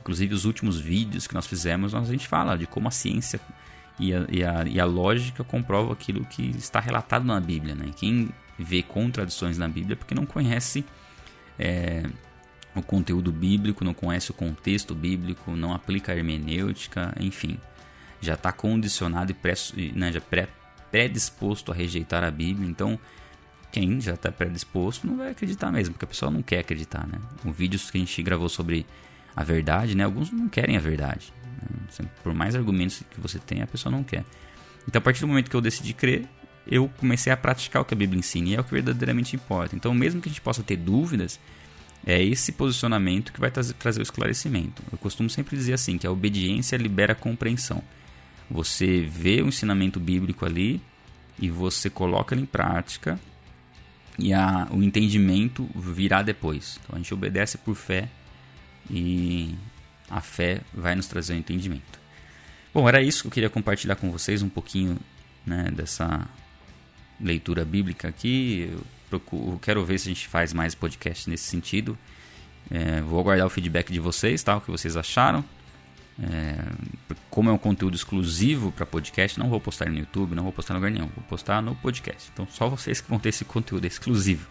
Inclusive, 0.00 0.34
os 0.34 0.44
últimos 0.44 0.78
vídeos 0.78 1.26
que 1.26 1.34
nós 1.34 1.46
fizemos, 1.46 1.94
a 1.94 2.02
gente 2.02 2.26
fala 2.26 2.56
de 2.56 2.66
como 2.66 2.88
a 2.88 2.90
ciência 2.90 3.40
e 3.98 4.12
a, 4.12 4.26
e 4.28 4.44
a, 4.44 4.64
e 4.64 4.80
a 4.80 4.84
lógica 4.84 5.44
comprovam 5.44 5.92
aquilo 5.92 6.24
que 6.24 6.50
está 6.50 6.80
relatado 6.80 7.24
na 7.24 7.38
Bíblia. 7.40 7.74
Né? 7.74 7.90
Quem 7.96 8.28
vê 8.58 8.82
contradições 8.82 9.58
na 9.58 9.68
Bíblia 9.68 9.96
porque 9.96 10.14
não 10.14 10.26
conhece 10.26 10.84
é, 11.58 12.02
o 12.74 12.82
conteúdo 12.82 13.32
bíblico, 13.32 13.84
não 13.84 13.94
conhece 13.94 14.30
o 14.30 14.34
contexto 14.34 14.94
bíblico, 14.94 15.52
não 15.52 15.72
aplica 15.72 16.12
a 16.12 16.16
hermenêutica, 16.16 17.14
enfim 17.20 17.58
já 18.20 18.34
está 18.34 18.52
condicionado 18.52 19.30
e 19.30 19.34
pré, 19.34 19.54
né, 19.94 20.12
já 20.12 20.20
pré, 20.20 20.48
predisposto 20.90 21.72
a 21.72 21.74
rejeitar 21.74 22.24
a 22.24 22.30
Bíblia. 22.30 22.68
Então, 22.68 22.98
quem 23.70 24.00
já 24.00 24.14
está 24.14 24.32
predisposto 24.32 25.06
não 25.06 25.16
vai 25.16 25.30
acreditar 25.30 25.70
mesmo, 25.70 25.94
porque 25.94 26.04
a 26.04 26.08
pessoa 26.08 26.30
não 26.30 26.42
quer 26.42 26.60
acreditar. 26.60 27.06
Né? 27.06 27.18
O 27.44 27.52
vídeo 27.52 27.78
que 27.78 27.96
a 27.96 28.00
gente 28.00 28.22
gravou 28.22 28.48
sobre 28.48 28.86
a 29.34 29.44
verdade, 29.44 29.94
né, 29.94 30.04
alguns 30.04 30.30
não 30.30 30.48
querem 30.48 30.76
a 30.76 30.80
verdade. 30.80 31.32
Né? 32.00 32.08
Por 32.22 32.34
mais 32.34 32.54
argumentos 32.54 33.02
que 33.10 33.20
você 33.20 33.38
tem, 33.38 33.62
a 33.62 33.66
pessoa 33.66 33.90
não 33.90 34.02
quer. 34.02 34.24
Então, 34.88 34.98
a 34.98 35.02
partir 35.02 35.20
do 35.20 35.28
momento 35.28 35.50
que 35.50 35.56
eu 35.56 35.60
decidi 35.60 35.92
crer, 35.92 36.26
eu 36.66 36.90
comecei 36.98 37.32
a 37.32 37.36
praticar 37.36 37.82
o 37.82 37.84
que 37.84 37.94
a 37.94 37.96
Bíblia 37.96 38.18
ensina 38.18 38.48
e 38.48 38.54
é 38.54 38.60
o 38.60 38.64
que 38.64 38.72
verdadeiramente 38.72 39.36
importa. 39.36 39.76
Então, 39.76 39.94
mesmo 39.94 40.20
que 40.20 40.28
a 40.28 40.32
gente 40.32 40.40
possa 40.40 40.62
ter 40.62 40.76
dúvidas, 40.76 41.38
é 42.04 42.22
esse 42.22 42.52
posicionamento 42.52 43.32
que 43.32 43.40
vai 43.40 43.50
trazer 43.50 44.00
o 44.00 44.02
esclarecimento. 44.02 44.82
Eu 44.92 44.98
costumo 44.98 45.28
sempre 45.28 45.56
dizer 45.56 45.72
assim, 45.74 45.98
que 45.98 46.06
a 46.06 46.10
obediência 46.10 46.76
libera 46.76 47.12
a 47.12 47.16
compreensão. 47.16 47.82
Você 48.50 49.02
vê 49.02 49.42
o 49.42 49.48
ensinamento 49.48 49.98
bíblico 49.98 50.44
ali 50.44 50.80
e 51.38 51.50
você 51.50 51.90
coloca 51.90 52.34
ele 52.34 52.42
em 52.42 52.46
prática 52.46 53.18
e 54.18 54.32
a, 54.32 54.68
o 54.70 54.82
entendimento 54.82 55.68
virá 55.74 56.22
depois. 56.22 56.78
Então 56.82 56.94
a 56.94 56.98
gente 56.98 57.12
obedece 57.12 57.58
por 57.58 57.74
fé 57.74 58.08
e 58.88 59.54
a 60.08 60.20
fé 60.20 60.60
vai 60.72 60.94
nos 60.94 61.06
trazer 61.06 61.34
o 61.34 61.36
entendimento. 61.36 61.98
Bom, 62.72 62.88
era 62.88 63.02
isso 63.02 63.22
que 63.22 63.28
eu 63.28 63.32
queria 63.32 63.50
compartilhar 63.50 63.96
com 63.96 64.10
vocês 64.10 64.42
um 64.42 64.48
pouquinho 64.48 64.96
né, 65.44 65.70
dessa 65.72 66.28
leitura 67.20 67.64
bíblica 67.64 68.08
aqui. 68.08 68.70
Eu, 68.72 68.80
procuro, 69.08 69.58
quero 69.58 69.84
ver 69.84 69.98
se 69.98 70.08
a 70.08 70.12
gente 70.12 70.28
faz 70.28 70.52
mais 70.52 70.74
podcast 70.74 71.28
nesse 71.28 71.44
sentido. 71.44 71.96
É, 72.70 73.00
vou 73.00 73.20
aguardar 73.20 73.46
o 73.46 73.50
feedback 73.50 73.92
de 73.92 74.00
vocês, 74.00 74.42
tá? 74.42 74.56
O 74.56 74.60
que 74.60 74.70
vocês 74.70 74.96
acharam. 74.96 75.44
É, 76.22 76.56
como 77.28 77.50
é 77.50 77.52
um 77.52 77.58
conteúdo 77.58 77.94
exclusivo 77.94 78.72
para 78.72 78.86
podcast, 78.86 79.38
não 79.38 79.50
vou 79.50 79.60
postar 79.60 79.90
no 79.90 79.98
YouTube, 79.98 80.34
não 80.34 80.42
vou 80.42 80.52
postar 80.52 80.72
em 80.72 80.76
lugar 80.76 80.90
nenhum, 80.90 81.08
vou 81.14 81.24
postar 81.28 81.60
no 81.60 81.74
podcast. 81.76 82.30
Então 82.32 82.46
só 82.50 82.68
vocês 82.68 83.00
que 83.00 83.08
vão 83.08 83.18
ter 83.18 83.28
esse 83.28 83.44
conteúdo 83.44 83.84
exclusivo. 83.86 84.48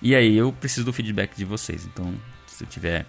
E 0.00 0.14
aí 0.14 0.36
eu 0.36 0.52
preciso 0.52 0.84
do 0.84 0.92
feedback 0.92 1.36
de 1.36 1.44
vocês. 1.44 1.86
Então, 1.86 2.12
se 2.48 2.66
tiver 2.66 3.06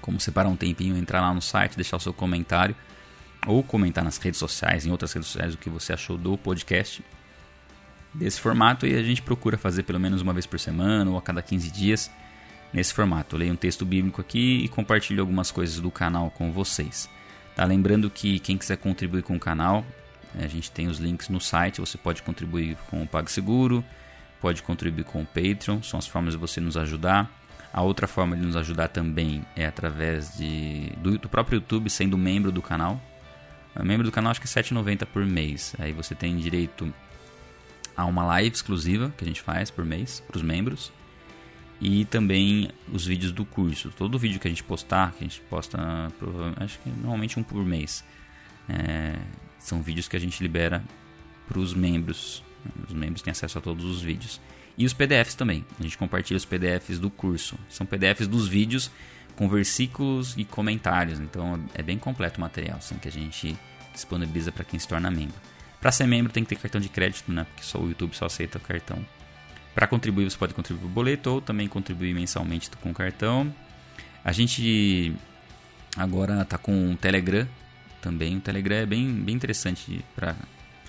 como 0.00 0.18
separar 0.18 0.48
um 0.48 0.56
tempinho, 0.56 0.96
entrar 0.96 1.20
lá 1.20 1.34
no 1.34 1.42
site, 1.42 1.76
deixar 1.76 1.98
o 1.98 2.00
seu 2.00 2.14
comentário 2.14 2.74
ou 3.46 3.62
comentar 3.62 4.02
nas 4.02 4.16
redes 4.16 4.38
sociais, 4.38 4.86
em 4.86 4.90
outras 4.90 5.12
redes 5.12 5.28
sociais, 5.28 5.54
o 5.54 5.58
que 5.58 5.68
você 5.68 5.92
achou 5.92 6.16
do 6.16 6.38
podcast 6.38 7.04
desse 8.14 8.40
formato 8.40 8.86
e 8.86 8.94
a 8.94 9.02
gente 9.02 9.22
procura 9.22 9.56
fazer 9.58 9.82
pelo 9.82 10.00
menos 10.00 10.22
uma 10.22 10.32
vez 10.32 10.46
por 10.46 10.58
semana 10.58 11.10
ou 11.10 11.18
a 11.18 11.22
cada 11.22 11.42
15 11.42 11.70
dias 11.70 12.10
nesse 12.72 12.92
formato. 12.92 13.36
Eu 13.36 13.40
leio 13.40 13.52
um 13.52 13.56
texto 13.56 13.84
bíblico 13.84 14.20
aqui 14.20 14.64
e 14.64 14.68
compartilho 14.68 15.20
algumas 15.20 15.50
coisas 15.50 15.80
do 15.80 15.90
canal 15.90 16.30
com 16.30 16.52
vocês. 16.52 17.08
Tá? 17.54 17.64
Lembrando 17.64 18.10
que 18.10 18.38
quem 18.38 18.56
quiser 18.56 18.76
contribuir 18.76 19.22
com 19.22 19.36
o 19.36 19.40
canal, 19.40 19.84
a 20.38 20.46
gente 20.46 20.70
tem 20.70 20.86
os 20.86 20.98
links 20.98 21.28
no 21.28 21.40
site. 21.40 21.80
Você 21.80 21.98
pode 21.98 22.22
contribuir 22.22 22.76
com 22.90 23.02
o 23.02 23.06
PagSeguro, 23.06 23.84
pode 24.40 24.62
contribuir 24.62 25.04
com 25.04 25.22
o 25.22 25.26
Patreon, 25.26 25.82
são 25.82 25.98
as 25.98 26.06
formas 26.06 26.34
de 26.34 26.38
você 26.38 26.60
nos 26.60 26.76
ajudar. 26.76 27.30
A 27.72 27.82
outra 27.82 28.06
forma 28.06 28.36
de 28.36 28.42
nos 28.42 28.56
ajudar 28.56 28.88
também 28.88 29.44
é 29.54 29.66
através 29.66 30.36
de, 30.36 30.90
do, 30.98 31.18
do 31.18 31.28
próprio 31.28 31.56
YouTube, 31.56 31.90
sendo 31.90 32.16
membro 32.16 32.50
do 32.50 32.62
canal. 32.62 33.00
Membro 33.82 34.04
do 34.04 34.10
canal 34.10 34.30
acho 34.30 34.40
que 34.40 34.46
é 34.46 34.62
R$ 34.62 34.68
7,90 34.68 35.06
por 35.06 35.24
mês. 35.24 35.74
Aí 35.78 35.92
você 35.92 36.14
tem 36.14 36.36
direito 36.36 36.92
a 37.98 38.04
uma 38.04 38.24
live 38.24 38.54
exclusiva 38.54 39.12
que 39.18 39.24
a 39.24 39.26
gente 39.26 39.42
faz 39.42 39.72
por 39.72 39.84
mês 39.84 40.22
para 40.24 40.36
os 40.36 40.42
membros 40.42 40.92
e 41.80 42.04
também 42.04 42.70
os 42.92 43.04
vídeos 43.04 43.32
do 43.32 43.44
curso. 43.44 43.90
Todo 43.90 44.16
vídeo 44.16 44.38
que 44.38 44.46
a 44.46 44.50
gente 44.50 44.62
postar, 44.62 45.10
que 45.12 45.24
a 45.24 45.26
gente 45.26 45.40
posta, 45.42 45.78
acho 46.58 46.78
que 46.78 46.88
normalmente 46.90 47.40
um 47.40 47.42
por 47.42 47.64
mês, 47.64 48.04
é, 48.68 49.16
são 49.58 49.82
vídeos 49.82 50.06
que 50.06 50.16
a 50.16 50.20
gente 50.20 50.40
libera 50.40 50.80
para 51.48 51.58
os 51.58 51.74
membros. 51.74 52.44
Os 52.86 52.94
membros 52.94 53.20
têm 53.20 53.32
acesso 53.32 53.58
a 53.58 53.60
todos 53.60 53.84
os 53.84 54.00
vídeos. 54.00 54.40
E 54.76 54.86
os 54.86 54.92
PDFs 54.92 55.34
também. 55.34 55.64
A 55.78 55.82
gente 55.82 55.98
compartilha 55.98 56.36
os 56.36 56.44
PDFs 56.44 57.00
do 57.00 57.10
curso. 57.10 57.58
São 57.68 57.84
PDFs 57.84 58.28
dos 58.28 58.46
vídeos 58.46 58.92
com 59.34 59.48
versículos 59.48 60.36
e 60.36 60.44
comentários. 60.44 61.18
Então 61.18 61.60
é 61.74 61.82
bem 61.82 61.98
completo 61.98 62.38
o 62.38 62.40
material 62.40 62.78
assim, 62.78 62.96
que 62.96 63.08
a 63.08 63.12
gente 63.12 63.58
disponibiliza 63.92 64.52
para 64.52 64.62
quem 64.62 64.78
se 64.78 64.86
torna 64.86 65.10
membro. 65.10 65.57
Para 65.80 65.92
ser 65.92 66.06
membro 66.06 66.32
tem 66.32 66.42
que 66.42 66.50
ter 66.50 66.56
cartão 66.56 66.80
de 66.80 66.88
crédito, 66.88 67.30
né? 67.30 67.44
Porque 67.44 67.62
só 67.62 67.78
o 67.78 67.88
YouTube 67.88 68.14
só 68.14 68.26
aceita 68.26 68.58
o 68.58 68.60
cartão 68.60 69.04
para 69.78 69.86
contribuir, 69.86 70.28
você 70.28 70.36
pode 70.36 70.54
contribuir 70.54 70.82
por 70.82 70.90
boleto 70.90 71.30
ou 71.30 71.40
também 71.40 71.68
contribuir 71.68 72.12
mensalmente 72.12 72.68
com 72.80 72.92
cartão. 72.92 73.54
A 74.24 74.32
gente 74.32 75.14
agora 75.96 76.42
está 76.42 76.58
com 76.58 76.90
o 76.90 76.96
Telegram 76.96 77.46
também. 78.02 78.38
O 78.38 78.40
Telegram 78.40 78.74
é 78.74 78.84
bem, 78.84 79.08
bem 79.08 79.36
interessante 79.36 80.04
para 80.16 80.34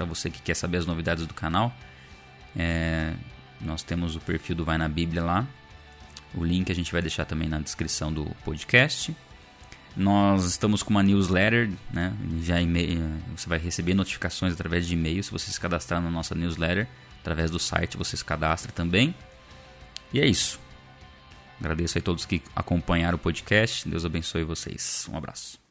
você 0.06 0.32
que 0.32 0.42
quer 0.42 0.56
saber 0.56 0.78
as 0.78 0.88
novidades 0.88 1.28
do 1.28 1.36
canal. 1.36 1.72
É, 2.58 3.14
nós 3.62 3.84
temos 3.84 4.16
o 4.16 4.20
perfil 4.20 4.56
do 4.56 4.66
Vai 4.66 4.80
na 4.80 4.90
Bíblia 4.90 5.24
lá. 5.24 5.48
O 6.34 6.44
link 6.44 6.72
a 6.72 6.76
gente 6.76 6.92
vai 6.92 7.04
deixar 7.04 7.26
também 7.26 7.48
na 7.48 7.60
descrição 7.60 8.12
do 8.12 8.26
podcast. 8.44 9.16
Nós 10.00 10.46
estamos 10.46 10.82
com 10.82 10.92
uma 10.92 11.04
newsletter, 11.04 11.70
né? 11.92 12.14
Já 12.42 12.56
você 13.36 13.50
vai 13.50 13.60
receber 13.60 13.94
notificações 13.94 14.54
através 14.54 14.88
de 14.88 14.94
e-mail 14.94 15.22
se 15.22 15.30
você 15.30 15.52
se 15.52 15.60
cadastrar 15.60 16.02
na 16.02 16.10
nossa 16.10 16.34
newsletter. 16.34 16.88
Através 17.20 17.52
do 17.52 17.60
site 17.60 17.98
você 17.98 18.16
se 18.16 18.24
cadastra 18.24 18.72
também. 18.72 19.14
E 20.14 20.22
é 20.22 20.26
isso. 20.26 20.58
Agradeço 21.60 21.98
a 21.98 22.02
todos 22.02 22.26
que 22.26 22.42
acompanharam 22.56 23.18
o 23.18 23.20
podcast. 23.20 23.90
Deus 23.90 24.06
abençoe 24.06 24.46
vocês. 24.46 25.06
Um 25.12 25.18
abraço. 25.18 25.69